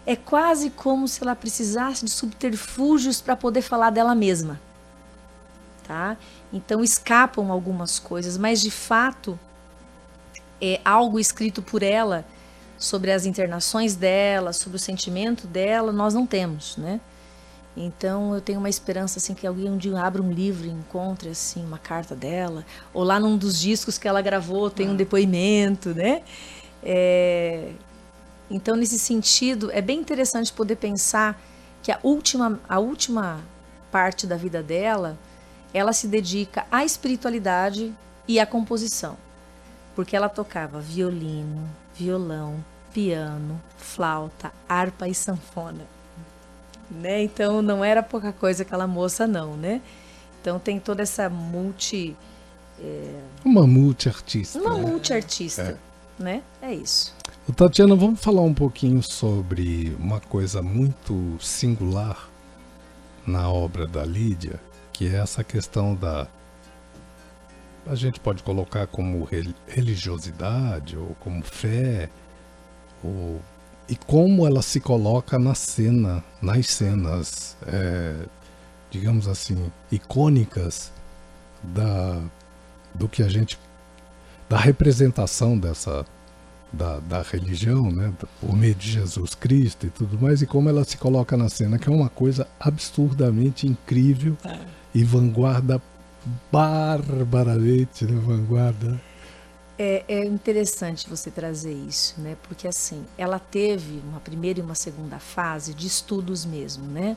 [0.05, 4.59] É quase como se ela precisasse de subterfúgios para poder falar dela mesma
[5.87, 6.17] tá?
[6.51, 9.39] Então escapam algumas coisas, mas de fato
[10.61, 12.25] é algo escrito por ela
[12.77, 16.99] sobre as internações dela, sobre o sentimento dela, nós não temos, né?
[17.79, 21.29] Então eu tenho uma esperança assim que alguém um dia abra um livro e encontre
[21.29, 24.95] assim uma carta dela, ou lá num dos discos que ela gravou tem um ah.
[24.95, 26.23] depoimento, né?
[26.83, 27.71] É...
[28.49, 31.39] Então nesse sentido é bem interessante poder pensar
[31.83, 33.41] que a última a última
[33.91, 35.15] parte da vida dela
[35.71, 37.93] ela se dedica à espiritualidade
[38.27, 39.15] e à composição,
[39.95, 45.96] porque ela tocava violino, violão, piano, flauta, harpa e sanfona.
[46.89, 47.23] Né?
[47.23, 49.81] Então não era pouca coisa aquela moça não, né?
[50.41, 52.15] Então tem toda essa multi
[52.79, 53.19] é...
[53.43, 54.59] uma multi-artista.
[54.59, 54.81] Uma né?
[54.81, 55.77] multi-artista,
[56.19, 56.23] é.
[56.23, 56.43] né?
[56.61, 57.13] É isso.
[57.55, 62.29] Tatiana, vamos falar um pouquinho sobre uma coisa muito singular
[63.25, 64.59] na obra da Lídia,
[64.91, 66.27] que é essa questão da
[67.85, 69.27] a gente pode colocar como
[69.65, 72.09] religiosidade ou como fé
[73.01, 73.41] ou
[73.89, 78.15] e como ela se coloca na cena, nas cenas, é,
[78.91, 80.91] digamos assim, icônicas
[81.63, 82.21] da
[82.93, 83.59] do que a gente
[84.49, 86.05] da representação dessa
[86.73, 90.83] da, da religião, né, por meio de Jesus Cristo e tudo mais, e como ela
[90.83, 94.35] se coloca na cena, que é uma coisa absurdamente incrível.
[94.43, 95.79] É e vanguarda
[96.51, 98.19] barbaramente, né?
[98.19, 98.99] Vanguarda.
[99.79, 102.35] É, é, interessante você trazer isso, né?
[102.43, 107.15] Porque assim, ela teve uma primeira e uma segunda fase de estudos mesmo, né?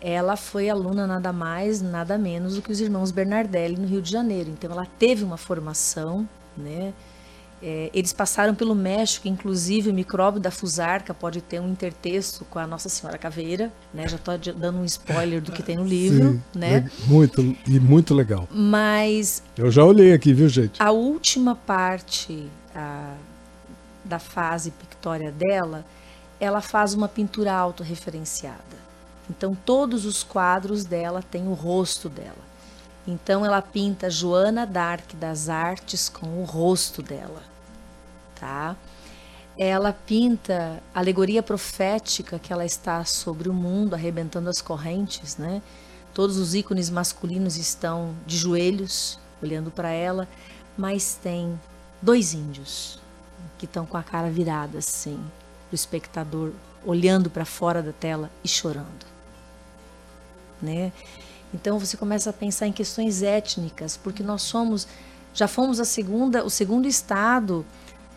[0.00, 4.10] Ela foi aluna nada mais, nada menos do que os irmãos Bernardelli no Rio de
[4.10, 4.50] Janeiro.
[4.50, 6.26] Então ela teve uma formação,
[6.56, 6.94] né?
[7.64, 12.58] É, eles passaram pelo México, inclusive o micróbio da fusarca pode ter um intertexto com
[12.58, 14.08] a Nossa Senhora Caveira, né?
[14.08, 16.90] Já estou dando um spoiler do que tem no livro, Sim, né?
[17.06, 18.48] Muito e muito legal.
[18.50, 20.82] Mas eu já olhei aqui, viu, gente?
[20.82, 23.14] A última parte a,
[24.04, 25.84] da fase pictória dela,
[26.40, 28.82] ela faz uma pintura autorreferenciada.
[29.30, 32.42] Então todos os quadros dela têm o rosto dela.
[33.06, 37.51] Então ela pinta Joana Dark das Artes com o rosto dela
[38.42, 38.76] tá?
[39.56, 45.62] Ela pinta a alegoria profética que ela está sobre o mundo, arrebentando as correntes, né?
[46.12, 50.28] Todos os ícones masculinos estão de joelhos, olhando para ela,
[50.76, 51.58] mas tem
[52.00, 52.98] dois índios
[53.58, 55.20] que estão com a cara virada assim,
[55.70, 56.50] o espectador
[56.84, 59.06] olhando para fora da tela e chorando,
[60.60, 60.90] né?
[61.54, 64.88] Então você começa a pensar em questões étnicas, porque nós somos,
[65.32, 67.64] já fomos a segunda, o segundo estado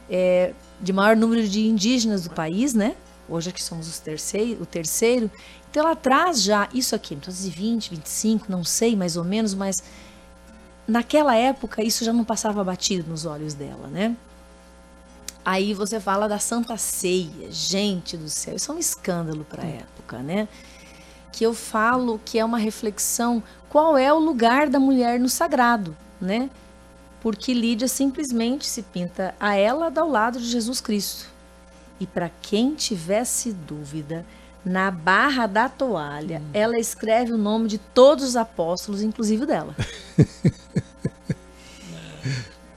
[0.10, 2.96] é, de maior número de indígenas do país, né?
[3.28, 5.32] Hoje aqui somos os terceiro, o terceiro.
[5.70, 9.84] Então ela traz já isso aqui, 1920, 25, não sei mais ou menos, mas
[10.88, 14.15] naquela época isso já não passava batido nos olhos dela, né?
[15.44, 19.68] Aí você fala da Santa Ceia, gente do céu, isso é um escândalo para a
[19.68, 20.48] época, né?
[21.32, 25.96] Que eu falo que é uma reflexão, qual é o lugar da mulher no sagrado,
[26.20, 26.50] né?
[27.26, 31.26] Porque Lídia simplesmente se pinta a ela ao lado de Jesus Cristo.
[32.00, 34.24] E para quem tivesse dúvida,
[34.64, 36.50] na barra da toalha, hum.
[36.54, 39.76] ela escreve o nome de todos os apóstolos, inclusive dela.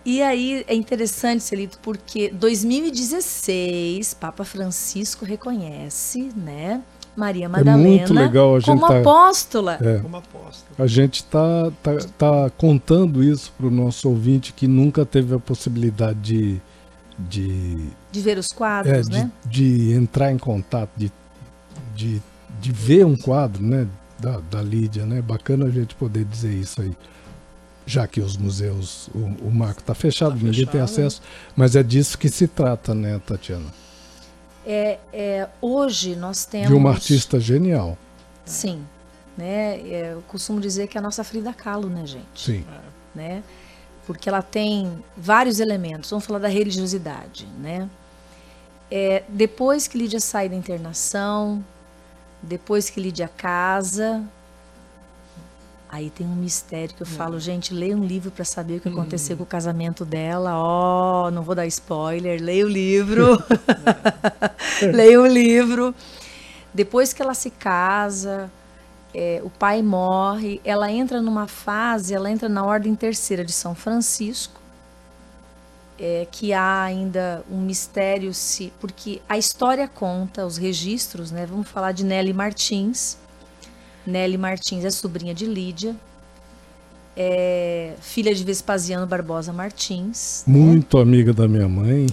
[0.05, 6.83] E aí é interessante, Celito, porque 2016, Papa Francisco reconhece, né,
[7.19, 9.79] Maria Madalena é muito legal a gente como tá, apóstola.
[9.83, 10.75] É, Como apóstolo.
[10.79, 15.39] a gente tá, tá, tá contando isso para o nosso ouvinte que nunca teve a
[15.41, 16.63] possibilidade de,
[17.19, 19.33] de, De ver os é, quadros, de, né?
[19.45, 21.11] de entrar em contato, de,
[21.97, 22.23] de,
[22.61, 25.05] de ver um quadro né, da, da Lídia.
[25.05, 25.21] Né?
[25.21, 26.93] Bacana a gente poder dizer isso aí.
[27.85, 31.21] Já que os museus, o, o marco está fechado, Tá ninguém tem acesso,
[31.57, 33.67] mas é disso que se trata, né, Tatiana?
[34.71, 37.97] É, é, hoje nós temos De uma artista genial.
[38.45, 38.85] Sim,
[39.35, 39.79] né?
[39.79, 42.27] é, eu costumo dizer que é a nossa Frida Kahlo, né, gente?
[42.35, 42.67] Sim.
[43.15, 43.43] né?
[44.07, 46.11] Porque ela tem vários elementos.
[46.11, 47.89] Vamos falar da religiosidade, né?
[48.91, 51.65] É, depois que Lídia sai da internação,
[52.43, 54.23] depois que Lídia casa,
[55.89, 58.89] aí tem um mistério que eu falo, gente, leia um livro para saber o que
[58.89, 60.53] aconteceu com o casamento dela.
[60.55, 63.43] Ó, não vou dar spoiler, leia o livro.
[64.93, 65.95] leia o livro.
[66.75, 68.51] Depois que ela se casa,
[69.15, 73.75] é, o pai morre, ela entra numa fase, ela entra na ordem terceira de São
[73.75, 74.61] Francisco,
[75.99, 81.47] é, que há ainda um mistério se, porque a história conta, os registros, né?
[81.47, 83.17] Vamos falar de Nelly Martins.
[84.09, 85.95] Nelly Martins é sobrinha de Lídia,
[87.15, 90.45] é filha de Vespasiano Barbosa Martins.
[90.47, 90.59] né?
[90.59, 92.07] Muito amiga da minha mãe.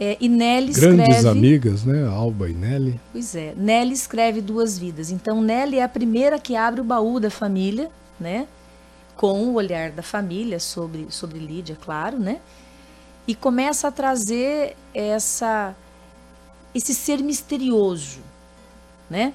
[0.00, 2.04] É, e Nelly Grandes escreve, amigas, né?
[2.08, 3.00] Alba e Nelly.
[3.12, 5.12] Pois é, Nelly escreve duas vidas.
[5.12, 8.48] Então, Nelly é a primeira que abre o baú da família, né?
[9.16, 12.40] Com o olhar da família sobre, sobre Lídia, claro, né?
[13.28, 15.72] E começa a trazer essa,
[16.74, 18.18] esse ser misterioso,
[19.08, 19.32] né?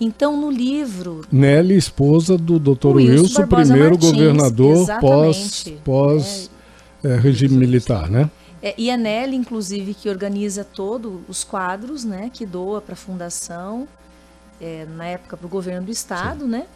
[0.00, 2.88] Então, no livro, Nelly, esposa do Dr.
[2.88, 6.50] Wilson Wilson, primeiro Martins, governador pós, pós
[7.02, 8.30] eh, regime militar, né?
[8.62, 12.96] É, e a Nelly, inclusive, que organiza todos os quadros, né, que doa para a
[12.96, 13.86] fundação,
[14.60, 16.66] é, na época para o governo do estado, né?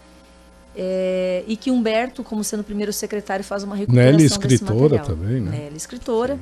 [0.75, 5.41] É, e que Humberto, como sendo o primeiro secretário, faz uma recuperação Nelly, escritora também,
[5.41, 5.51] né?
[5.51, 6.39] Nelly, escritora.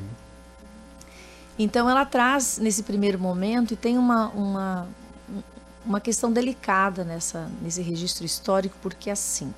[1.58, 4.88] Então ela traz nesse primeiro momento e tem uma, uma,
[5.84, 9.52] uma questão delicada nessa, nesse registro histórico, porque assim,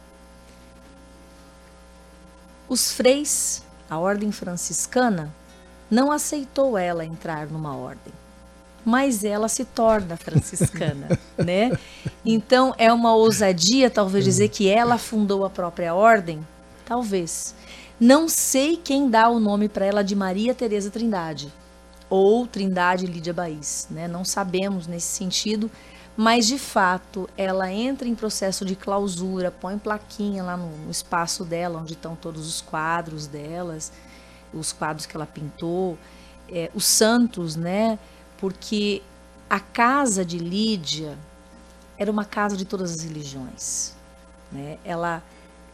[2.68, 5.32] os freis, a ordem franciscana,
[5.90, 8.12] não aceitou ela entrar numa ordem,
[8.84, 11.70] mas ela se torna franciscana, né?
[12.24, 16.46] Então é uma ousadia, talvez dizer que ela fundou a própria ordem,
[16.84, 17.54] talvez.
[18.00, 21.52] Não sei quem dá o nome para ela de Maria Teresa Trindade
[22.08, 24.08] ou Trindade Lídia Baís, né?
[24.08, 25.70] Não sabemos nesse sentido,
[26.16, 31.44] mas de fato ela entra em processo de clausura, põe plaquinha lá no, no espaço
[31.44, 33.92] dela, onde estão todos os quadros delas,
[34.52, 35.98] os quadros que ela pintou,
[36.48, 37.98] é, os santos, né?
[38.38, 39.02] Porque
[39.48, 41.16] a casa de Lídia
[41.96, 43.94] era uma casa de todas as religiões,
[44.50, 44.78] né?
[44.84, 45.22] Ela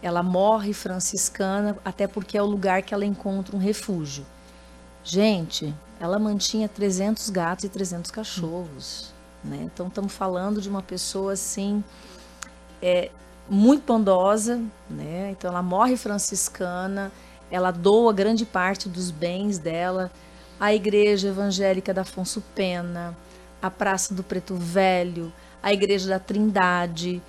[0.01, 4.25] ela morre franciscana até porque é o lugar que ela encontra um refúgio.
[5.03, 9.13] Gente, ela mantinha 300 gatos e 300 cachorros,
[9.45, 9.61] né?
[9.63, 11.83] Então estamos falando de uma pessoa assim
[12.83, 13.11] é,
[13.49, 15.31] muito bondosa, né?
[15.31, 17.11] Então ela morre franciscana,
[17.51, 20.11] ela doa grande parte dos bens dela
[20.61, 23.17] à Igreja Evangélica da Afonso Pena,
[23.63, 25.33] à Praça do Preto Velho,
[25.63, 27.23] à Igreja da Trindade,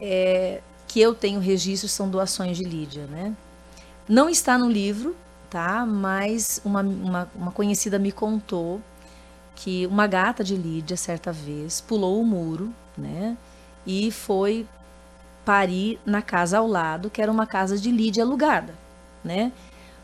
[0.00, 3.34] é, que eu tenho registro são doações de Lídia, né?
[4.08, 5.14] Não está no livro,
[5.50, 5.84] tá?
[5.84, 8.80] Mas uma, uma, uma conhecida me contou
[9.58, 13.36] que uma gata de Lídia, certa vez, pulou o muro, né?
[13.84, 14.64] E foi
[15.44, 18.72] parir na casa ao lado, que era uma casa de Lídia alugada,
[19.24, 19.50] né?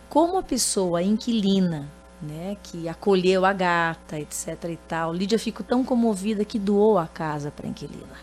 [0.08, 1.86] Como a pessoa inquilina,
[2.20, 7.06] né, que acolheu a gata, etc e tal, Lídia ficou tão comovida que doou a
[7.06, 8.16] casa para a inquilina.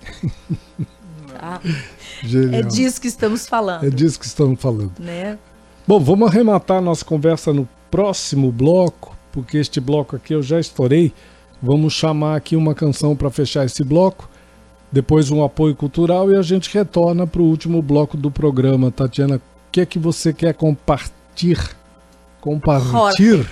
[1.38, 1.60] Tá?
[2.52, 4.94] É disso que estamos falando, É disso que estamos falando.
[4.98, 5.38] né?
[5.86, 11.12] Bom, vamos arrematar nossa conversa no próximo bloco, porque este bloco aqui eu já estourei.
[11.62, 14.28] Vamos chamar aqui uma canção para fechar esse bloco,
[14.90, 18.90] depois um apoio cultural e a gente retorna para o último bloco do programa.
[18.90, 21.70] Tatiana, o que é que você quer compartilhar,
[22.40, 23.46] compartilhar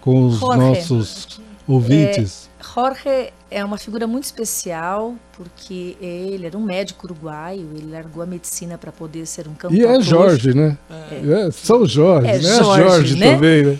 [0.00, 0.58] com os Jorge.
[0.58, 2.50] nossos ouvintes?
[2.74, 8.26] Jorge é uma figura muito especial porque ele era um médico uruguaio, ele largou a
[8.26, 9.76] medicina para poder ser um cantor.
[9.76, 10.78] e é Jorge, né?
[11.10, 11.50] É.
[11.50, 12.58] São Jorge, É né?
[12.58, 13.34] Jorge, Jorge né?
[13.34, 13.78] também, né?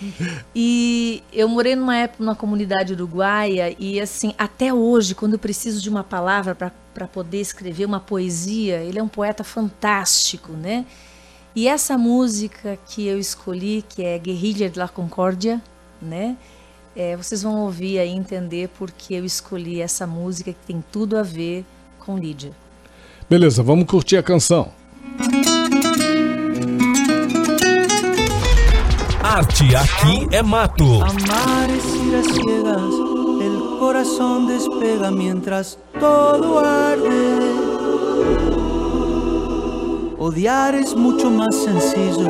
[0.55, 5.81] E eu morei numa época numa comunidade uruguaia e assim, até hoje, quando eu preciso
[5.81, 10.85] de uma palavra para poder escrever uma poesia, ele é um poeta fantástico, né?
[11.55, 15.61] E essa música que eu escolhi, que é Guerrilla de la Concórdia,
[16.01, 16.37] né?
[16.95, 21.22] É, vocês vão ouvir aí entender porque eu escolhi essa música que tem tudo a
[21.22, 21.64] ver
[21.99, 22.53] com Lídia.
[23.28, 24.72] Beleza, vamos curtir a canção.
[29.22, 30.82] Arte aqui é mato.
[31.03, 32.95] Amar es ir a ciegas,
[33.41, 37.70] el corazón despega mientras todo arde.
[40.18, 42.28] Odiar es mucho más sencillo,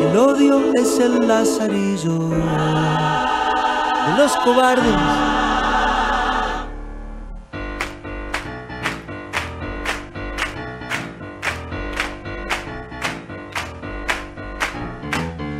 [0.00, 3.07] el odio es el lazarillo
[4.18, 4.84] los cobardes.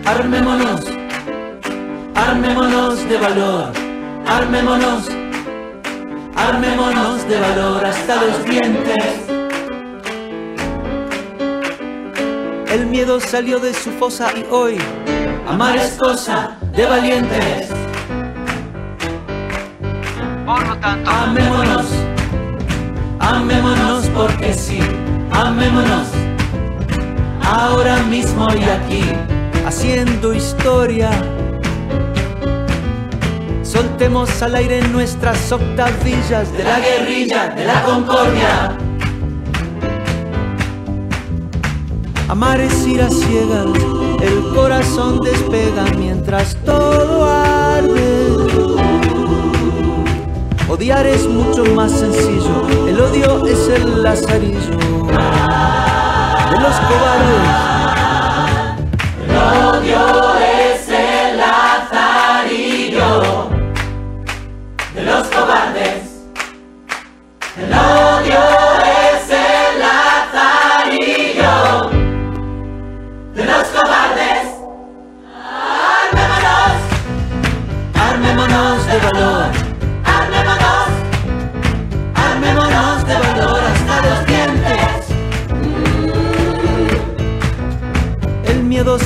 [0.05, 0.81] Armémonos,
[2.17, 3.73] armémonos de valor,
[4.27, 5.09] armémonos,
[6.35, 9.15] armémonos de valor hasta los dientes.
[12.73, 14.79] El miedo salió de su fosa y hoy
[15.47, 17.78] amar es cosa de valientes.
[20.83, 21.87] Amémonos,
[23.19, 24.81] amémonos porque sí,
[25.31, 26.09] amémonos,
[27.43, 29.05] ahora mismo y aquí,
[29.67, 31.11] haciendo historia.
[33.63, 38.77] Soltemos al aire nuestras octavillas de la guerrilla, de la concordia.
[42.29, 43.67] Amar es ir a ciegas,
[44.21, 48.28] el corazón despega mientras todo arde.
[50.71, 57.78] Odiar es mucho más sencillo, el odio es el lazarillo de los cobardes.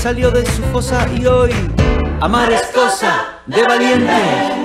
[0.03, 1.53] Salió de su fosa y hoy
[2.21, 4.62] amar es cosa de valiente.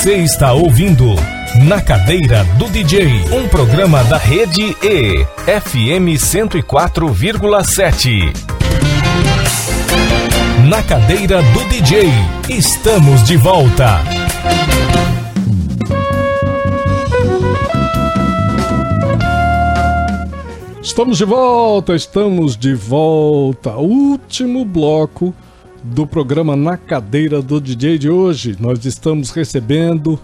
[0.00, 1.04] Você está ouvindo
[1.68, 8.32] Na Cadeira do DJ, um programa da Rede E, FM 104,7.
[10.70, 12.08] Na Cadeira do DJ,
[12.48, 14.00] estamos de volta.
[20.80, 23.76] Estamos de volta, estamos de volta.
[23.76, 25.34] Último bloco
[25.82, 28.56] do programa Na Cadeira do DJ de hoje.
[28.60, 30.18] Nós estamos recebendo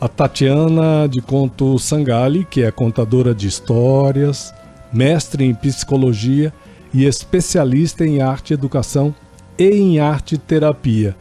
[0.00, 4.52] a Tatiana de Conto Sangali, que é contadora de histórias,
[4.92, 6.52] mestre em psicologia
[6.92, 9.14] e especialista em arte educação
[9.58, 11.14] e em arte terapia.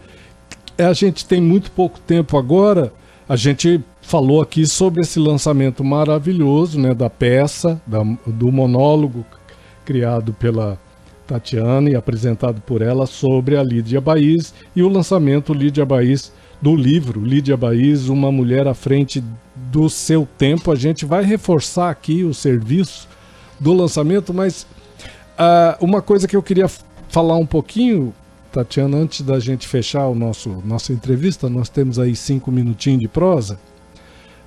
[0.77, 2.93] A gente tem muito pouco tempo agora,
[3.27, 9.25] a gente falou aqui sobre esse lançamento maravilhoso né, da peça, da- do monólogo
[9.83, 10.79] criado pela
[11.29, 16.75] Tatiana e apresentado por ela sobre a Lídia Baís e o lançamento Lídia Baís do
[16.75, 19.23] livro Lídia Baís, Uma Mulher à Frente
[19.55, 20.71] do Seu Tempo.
[20.71, 23.07] A gente vai reforçar aqui o serviço
[23.59, 24.65] do lançamento, mas
[25.37, 26.67] ah, uma coisa que eu queria
[27.09, 28.11] falar um pouquinho,
[28.51, 33.07] Tatiana, antes da gente fechar o nosso nossa entrevista, nós temos aí cinco minutinhos de
[33.07, 33.59] prosa.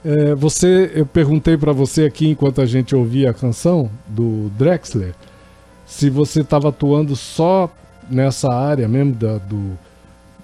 [0.05, 5.15] É, você, eu perguntei para você aqui enquanto a gente ouvia a canção do Drexler,
[5.93, 7.71] se você estava atuando só
[8.11, 9.79] nessa área mesmo da, do,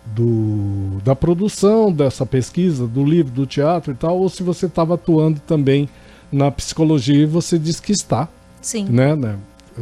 [0.06, 4.94] do- da produção dessa pesquisa, do livro, do teatro e tal, ou se você estava
[4.94, 5.88] atuando também
[6.30, 8.28] na psicologia e você disse que está,
[8.60, 9.36] Sim, né, né,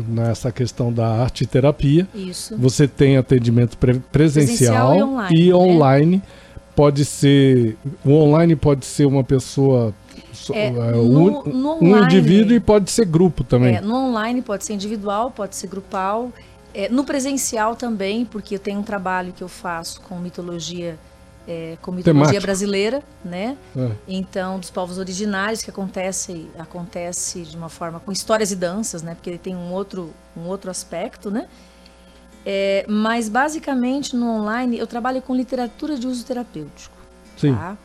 [0.08, 2.06] nessa questão da arte e terapia.
[2.14, 2.56] isso.
[2.58, 5.54] Você tem atendimento pre- presencial, Presencial e online, e né?
[5.54, 6.22] online.
[6.76, 7.76] Pode ser.
[8.04, 9.94] O online pode ser uma pessoa.
[10.52, 13.76] É, é, no- um, no um online- indivíduo e pode ser grupo também.
[13.76, 16.30] É, no online pode ser individual, pode ser grupal.
[16.74, 20.98] É, no presencial também, porque eu tenho um trabalho que eu faço com mitologia,
[21.48, 23.56] é, com mitologia brasileira, né?
[23.76, 23.90] É.
[24.06, 29.14] Então, dos povos originários que acontece, acontece de uma forma com histórias e danças, né?
[29.14, 31.46] Porque ele tem um outro, um outro aspecto, né?
[32.88, 36.94] Mas basicamente no online eu trabalho com literatura de uso terapêutico.
[37.36, 37.54] Sim.
[37.54, 37.76] Tá?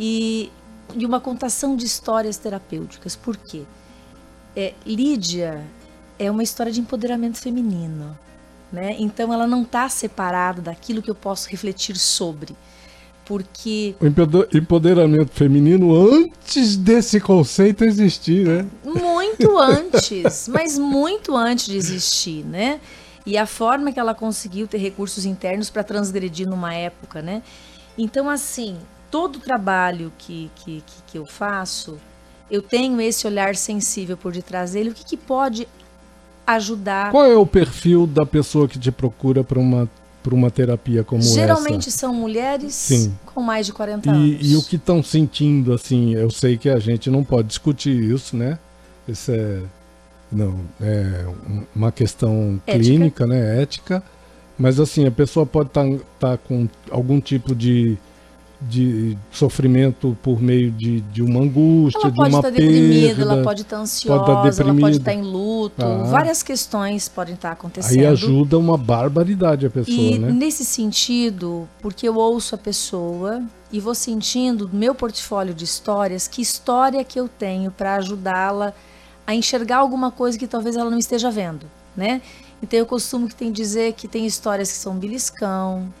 [0.00, 0.50] E,
[0.96, 3.16] e uma contação de histórias terapêuticas.
[3.16, 3.62] Por quê?
[4.56, 5.64] É, Lídia
[6.18, 8.16] é uma história de empoderamento feminino.
[8.72, 8.96] Né?
[8.98, 12.56] Então ela não está separada daquilo que eu posso refletir sobre.
[13.24, 18.66] Porque O empoder- empoderamento feminino antes desse conceito existir, né?
[18.84, 22.80] muito antes, mas muito antes de existir, né?
[23.24, 27.42] E a forma que ela conseguiu ter recursos internos para transgredir numa época, né?
[27.96, 28.76] Então, assim,
[29.14, 31.98] todo o trabalho que, que, que, que eu faço,
[32.50, 34.90] eu tenho esse olhar sensível por detrás dele.
[34.90, 35.68] O que, que pode
[36.44, 37.12] ajudar?
[37.12, 39.88] Qual é o perfil da pessoa que te procura para uma,
[40.20, 41.98] pra uma terapia como Geralmente essa?
[41.98, 43.14] são mulheres Sim.
[43.26, 44.40] com mais de 40 anos.
[44.42, 47.94] E, e o que estão sentindo, assim, eu sei que a gente não pode discutir
[47.96, 48.58] isso, né?
[49.06, 49.60] Isso é,
[50.32, 52.82] não, é um- uma questão Ética.
[52.84, 53.62] clínica, né?
[53.62, 54.02] Ética.
[54.58, 57.96] Mas assim, a pessoa pode estar com algum tipo de,
[58.68, 62.66] de sofrimento por meio de, de uma angústia, Ela de pode uma estar perda.
[62.66, 66.04] deprimida, ela pode estar ansiosa, ela pode estar em luto, Ah.
[66.04, 67.98] várias questões podem estar acontecendo.
[68.00, 70.30] Aí ajuda uma barbaridade a pessoa, E né?
[70.32, 73.42] nesse sentido, porque eu ouço a pessoa
[73.72, 78.72] e vou sentindo no meu portfólio de histórias que história que eu tenho para ajudá-la
[79.26, 82.20] a enxergar alguma coisa que talvez ela não esteja vendo, né?
[82.62, 85.92] Então eu costumo que tem dizer que tem histórias que são beliscão,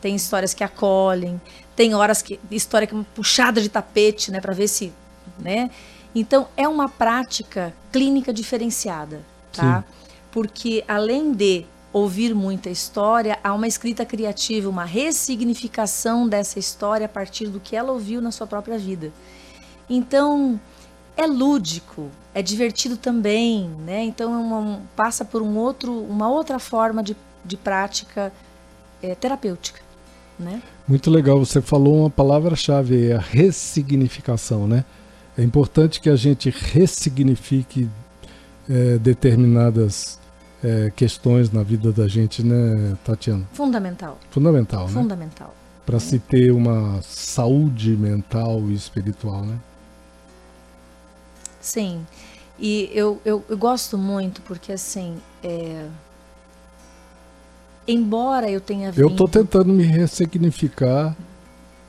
[0.00, 1.40] tem histórias que acolhem,
[1.78, 4.92] tem horas que história que é uma puxada de tapete, né, para ver se,
[5.38, 5.70] né?
[6.12, 9.22] Então é uma prática clínica diferenciada,
[9.52, 9.84] tá?
[10.32, 17.08] Porque além de ouvir muita história, há uma escrita criativa, uma ressignificação dessa história a
[17.08, 19.12] partir do que ela ouviu na sua própria vida.
[19.88, 20.60] Então,
[21.16, 24.02] é lúdico, é divertido também, né?
[24.02, 28.32] Então, é uma- um- passa por um outro, uma outra forma de, de prática
[29.00, 29.80] eh, terapêutica,
[30.38, 30.62] né?
[30.86, 34.84] Muito legal, você falou uma palavra-chave a ressignificação, né?
[35.36, 37.88] É importante que a gente ressignifique
[38.68, 40.18] eh, determinadas
[40.62, 43.46] eh, questões na vida da gente, né, Tatiana?
[43.52, 44.92] Fundamental, Fundamental, né?
[44.92, 45.54] fundamental.
[45.86, 49.58] Para se ter uma saúde mental e espiritual, né?
[51.60, 52.06] Sim.
[52.58, 55.86] E eu, eu, eu gosto muito porque, assim, é,
[57.88, 59.02] embora eu tenha vindo...
[59.02, 61.16] Eu tô tentando me ressignificar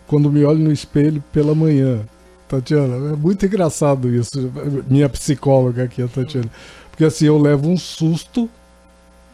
[0.07, 2.01] quando me olho no espelho pela manhã.
[2.47, 4.51] Tatiana, é muito engraçado isso.
[4.89, 6.49] Minha psicóloga aqui, a Tatiana.
[6.89, 8.49] Porque assim, eu levo um susto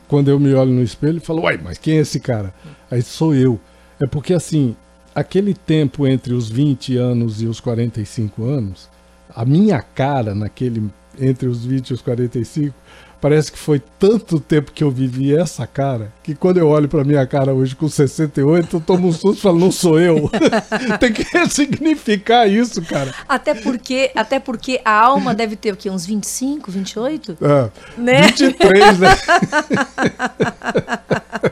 [0.08, 2.54] quando eu me olho no espelho e falo, uai, mas quem é esse cara?
[2.92, 3.60] Aí sou eu.
[4.00, 4.76] É porque assim,
[5.16, 8.90] aquele tempo entre os 20 anos e os 45 anos,
[9.34, 10.84] a minha cara naquele
[11.20, 12.76] entre os 20 e os 45,
[13.20, 17.04] parece que foi tanto tempo que eu vivi essa cara, que quando eu olho pra
[17.04, 20.30] minha cara hoje com 68, eu tomo um susto e falo, não sou eu.
[21.00, 23.14] Tem que ressignificar isso, cara.
[23.28, 25.90] Até porque, até porque a alma deve ter o quê?
[25.90, 27.38] Uns 25, 28?
[27.42, 28.22] É, Né?
[28.28, 29.10] 23, né?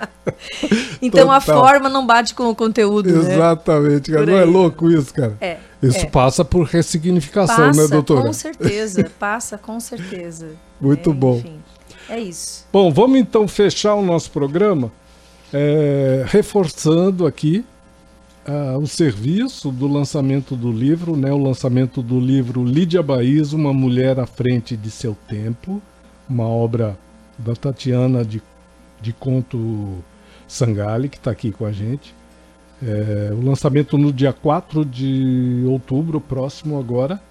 [1.01, 1.59] Então a Total.
[1.61, 3.33] forma não bate com o conteúdo, né?
[3.33, 4.23] Exatamente, cara.
[4.23, 5.35] Por Não é louco isso, cara?
[5.41, 5.57] É.
[5.81, 6.05] Isso é.
[6.05, 8.21] passa por ressignificação, Passa, né, doutora?
[8.21, 9.03] com certeza.
[9.19, 10.51] Passa, com certeza.
[10.79, 11.37] Muito É, bom.
[11.39, 11.59] Enfim,
[12.09, 12.65] é isso.
[12.71, 14.91] Bom, vamos então fechar o nosso programa
[15.51, 17.65] é, reforçando aqui
[18.45, 21.31] ah, o serviço do lançamento do livro, né?
[21.31, 25.81] O lançamento do livro Lídia Baís, Uma Mulher à Frente de Seu Tempo,
[26.29, 26.97] uma obra
[27.37, 28.41] da Tatiana de,
[29.01, 30.03] de Conto
[30.47, 32.13] Sangali, que está aqui com a gente.
[32.81, 37.21] É, o lançamento no dia 4 de outubro, próximo agora,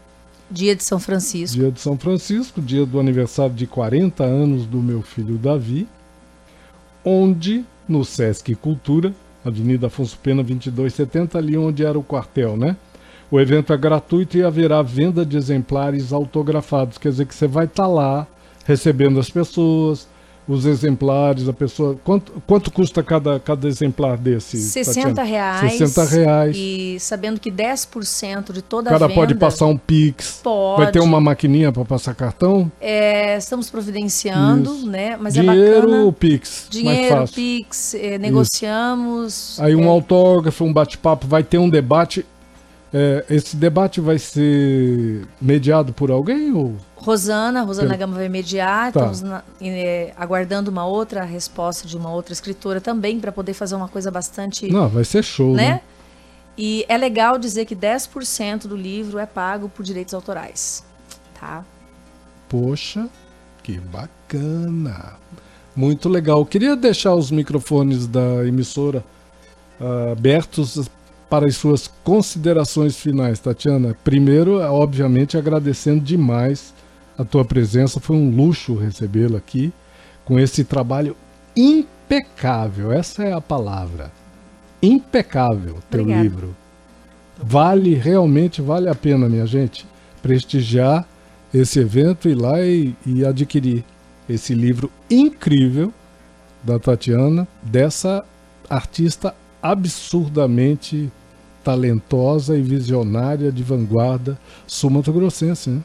[0.52, 1.56] Dia de São Francisco.
[1.56, 5.88] dia de São Francisco, dia do aniversário de 40 anos do meu filho Davi,
[7.02, 12.76] onde no Sesc Cultura, Avenida Afonso Pena 2270, ali onde era o quartel, né?
[13.30, 17.64] O evento é gratuito e haverá venda de exemplares autografados, quer dizer que você vai
[17.64, 18.26] estar lá
[18.66, 20.06] recebendo as pessoas,
[20.46, 21.96] os exemplares, a pessoa.
[22.02, 24.56] Quanto, quanto custa cada, cada exemplar desse?
[24.58, 25.22] 60 Tatiana?
[25.22, 25.72] reais.
[25.74, 26.56] 60 reais.
[26.58, 29.20] E sabendo que 10% de toda O cara a venda...
[29.20, 30.40] pode passar um Pix.
[30.42, 30.82] Pode.
[30.82, 32.70] Vai ter uma maquininha para passar cartão?
[32.80, 34.86] É, estamos providenciando, Isso.
[34.88, 35.16] né?
[35.20, 36.02] Mas é Dinheiro bacana.
[36.02, 36.68] ou Pix?
[36.68, 37.24] mais Dinheiro.
[37.28, 39.58] Pix, eh, negociamos.
[39.60, 42.26] Aí um eh, autógrafo, um bate-papo, vai ter um debate.
[42.92, 48.92] É, esse debate vai ser mediado por alguém ou Rosana, Rosana Pelo- Gama vai mediar,
[48.92, 49.00] Tá.
[49.00, 53.74] estamos na- eh, aguardando uma outra resposta de uma outra escritora também, para poder fazer
[53.74, 54.70] uma coisa bastante.
[54.70, 54.88] não?
[54.88, 55.68] Vai ser show, né?
[55.68, 55.80] né?
[56.56, 60.84] E é legal dizer que 10% do livro é pago por direitos autorais.
[61.40, 61.64] Tá?
[62.48, 63.08] Poxa,
[63.62, 65.14] que bacana!
[65.74, 66.44] Muito legal.
[66.44, 69.02] Queria deixar os microfones da emissora
[69.80, 70.88] ah, abertos
[71.30, 73.96] para as suas considerações finais, Tatiana.
[74.04, 76.74] Primeiro, é, obviamente, agradecendo demais
[77.16, 78.00] a tua presença.
[78.00, 79.72] Foi um luxo recebê-la aqui
[80.24, 81.16] com esse trabalho
[81.56, 82.92] impecável.
[82.92, 84.10] Essa é a palavra.
[84.82, 86.22] Impecável, teu Obrigada.
[86.22, 86.56] livro.
[87.38, 89.86] Vale, realmente vale a pena, minha gente,
[90.22, 91.06] prestigiar
[91.52, 93.84] esse evento, ir lá e, e adquirir
[94.28, 95.92] esse livro incrível
[96.62, 98.24] da Tatiana, dessa
[98.70, 101.10] artista absurdamente
[101.62, 105.80] talentosa e visionária de vanguarda sul-mato-grossense, né?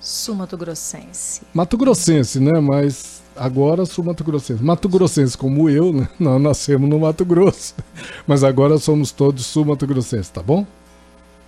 [0.00, 1.42] Sumato Grossense.
[1.52, 2.60] Mato-grossense, né?
[2.60, 4.62] Mas agora sul-mato-grossense.
[4.62, 6.08] Mato-grossense como eu, né?
[6.18, 7.74] Nós nascemos no Mato Grosso.
[8.26, 10.66] Mas agora somos todos sul-mato-grossenses, tá bom?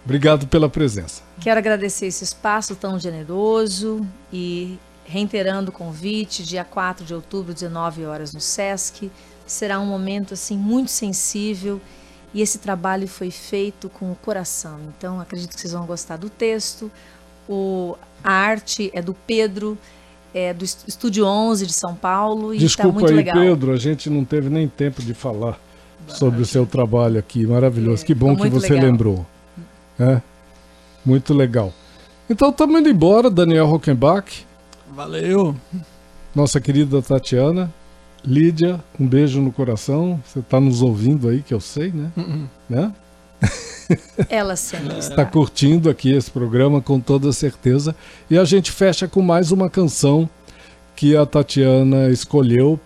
[0.05, 1.23] Obrigado pela presença.
[1.41, 8.05] Quero agradecer esse espaço tão generoso e reiterando o convite, dia 4 de outubro, 19
[8.05, 9.11] horas no SESC.
[9.47, 11.81] Será um momento assim muito sensível
[12.33, 14.79] e esse trabalho foi feito com o coração.
[14.97, 16.91] Então acredito que vocês vão gostar do texto.
[17.49, 19.77] O, a arte é do Pedro,
[20.35, 23.35] é do Est- Estúdio 11 de São Paulo e está Desculpa muito aí, legal.
[23.37, 25.59] Pedro, a gente não teve nem tempo de falar
[26.07, 27.47] sobre o seu trabalho aqui.
[27.47, 28.03] Maravilhoso.
[28.03, 28.91] É, que bom que você legal.
[28.91, 29.27] lembrou.
[29.99, 30.21] É,
[31.05, 31.73] muito legal.
[32.31, 34.47] Então estamos indo embora, Daniel Rockenbach,
[34.95, 35.57] Valeu.
[36.35, 37.73] nossa querida Tatiana,
[38.25, 40.21] Lídia, um beijo no coração.
[40.27, 42.11] Você está nos ouvindo aí, que eu sei, né?
[42.69, 42.93] né?
[44.29, 45.25] Ela sempre Está está.
[45.25, 47.95] curtindo aqui esse programa com toda certeza.
[48.29, 50.29] E a gente fecha com mais uma canção
[50.95, 52.79] que a Tatiana escolheu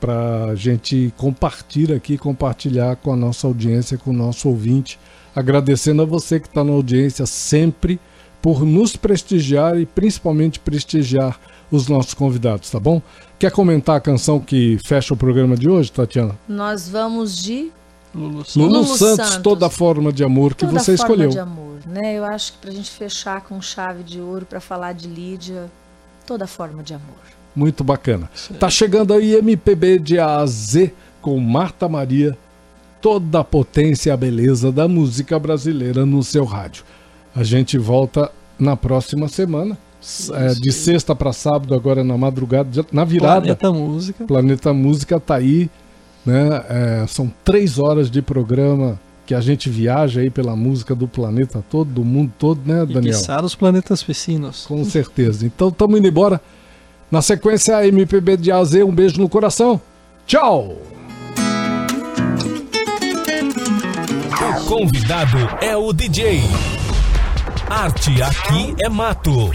[0.00, 4.98] para a gente compartilhar aqui, compartilhar com a nossa audiência, com o nosso ouvinte.
[5.34, 8.00] Agradecendo a você que está na audiência sempre
[8.42, 11.38] por nos prestigiar e principalmente prestigiar
[11.70, 13.00] os nossos convidados, tá bom?
[13.38, 16.36] Quer comentar a canção que fecha o programa de hoje, Tatiana?
[16.48, 17.70] Nós vamos de
[18.14, 18.56] Lulu Santos.
[18.56, 21.30] Lulu, Santos, toda forma de amor que toda você forma escolheu.
[21.30, 22.18] de amor, né?
[22.18, 25.70] Eu acho que pra gente fechar com chave de ouro para falar de Lídia,
[26.26, 27.20] toda forma de amor.
[27.54, 28.30] Muito bacana.
[28.58, 32.36] Tá chegando aí MPB de A a Z com Marta Maria,
[33.00, 36.84] toda a potência e a beleza da música brasileira no seu rádio.
[37.34, 39.76] A gente volta na próxima semana,
[40.34, 43.40] é, de sexta para sábado, agora na madrugada, na virada.
[43.40, 44.24] Planeta Música.
[44.24, 45.70] Planeta Música tá aí,
[46.24, 46.64] né?
[46.68, 51.62] É, são três horas de programa que a gente viaja aí pela música do planeta
[51.70, 53.14] todo, do mundo todo, né, E Daniel?
[53.18, 54.66] quiçá os planetas vecinos.
[54.66, 55.46] Com certeza.
[55.46, 56.40] Então estamos indo embora.
[57.10, 59.80] Na sequência, a MPB de AZ, um beijo no coração.
[60.26, 60.76] Tchau!
[64.58, 66.40] O convidado é o DJ.
[67.68, 69.50] Arte aqui é mato.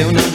[0.00, 0.29] Eu não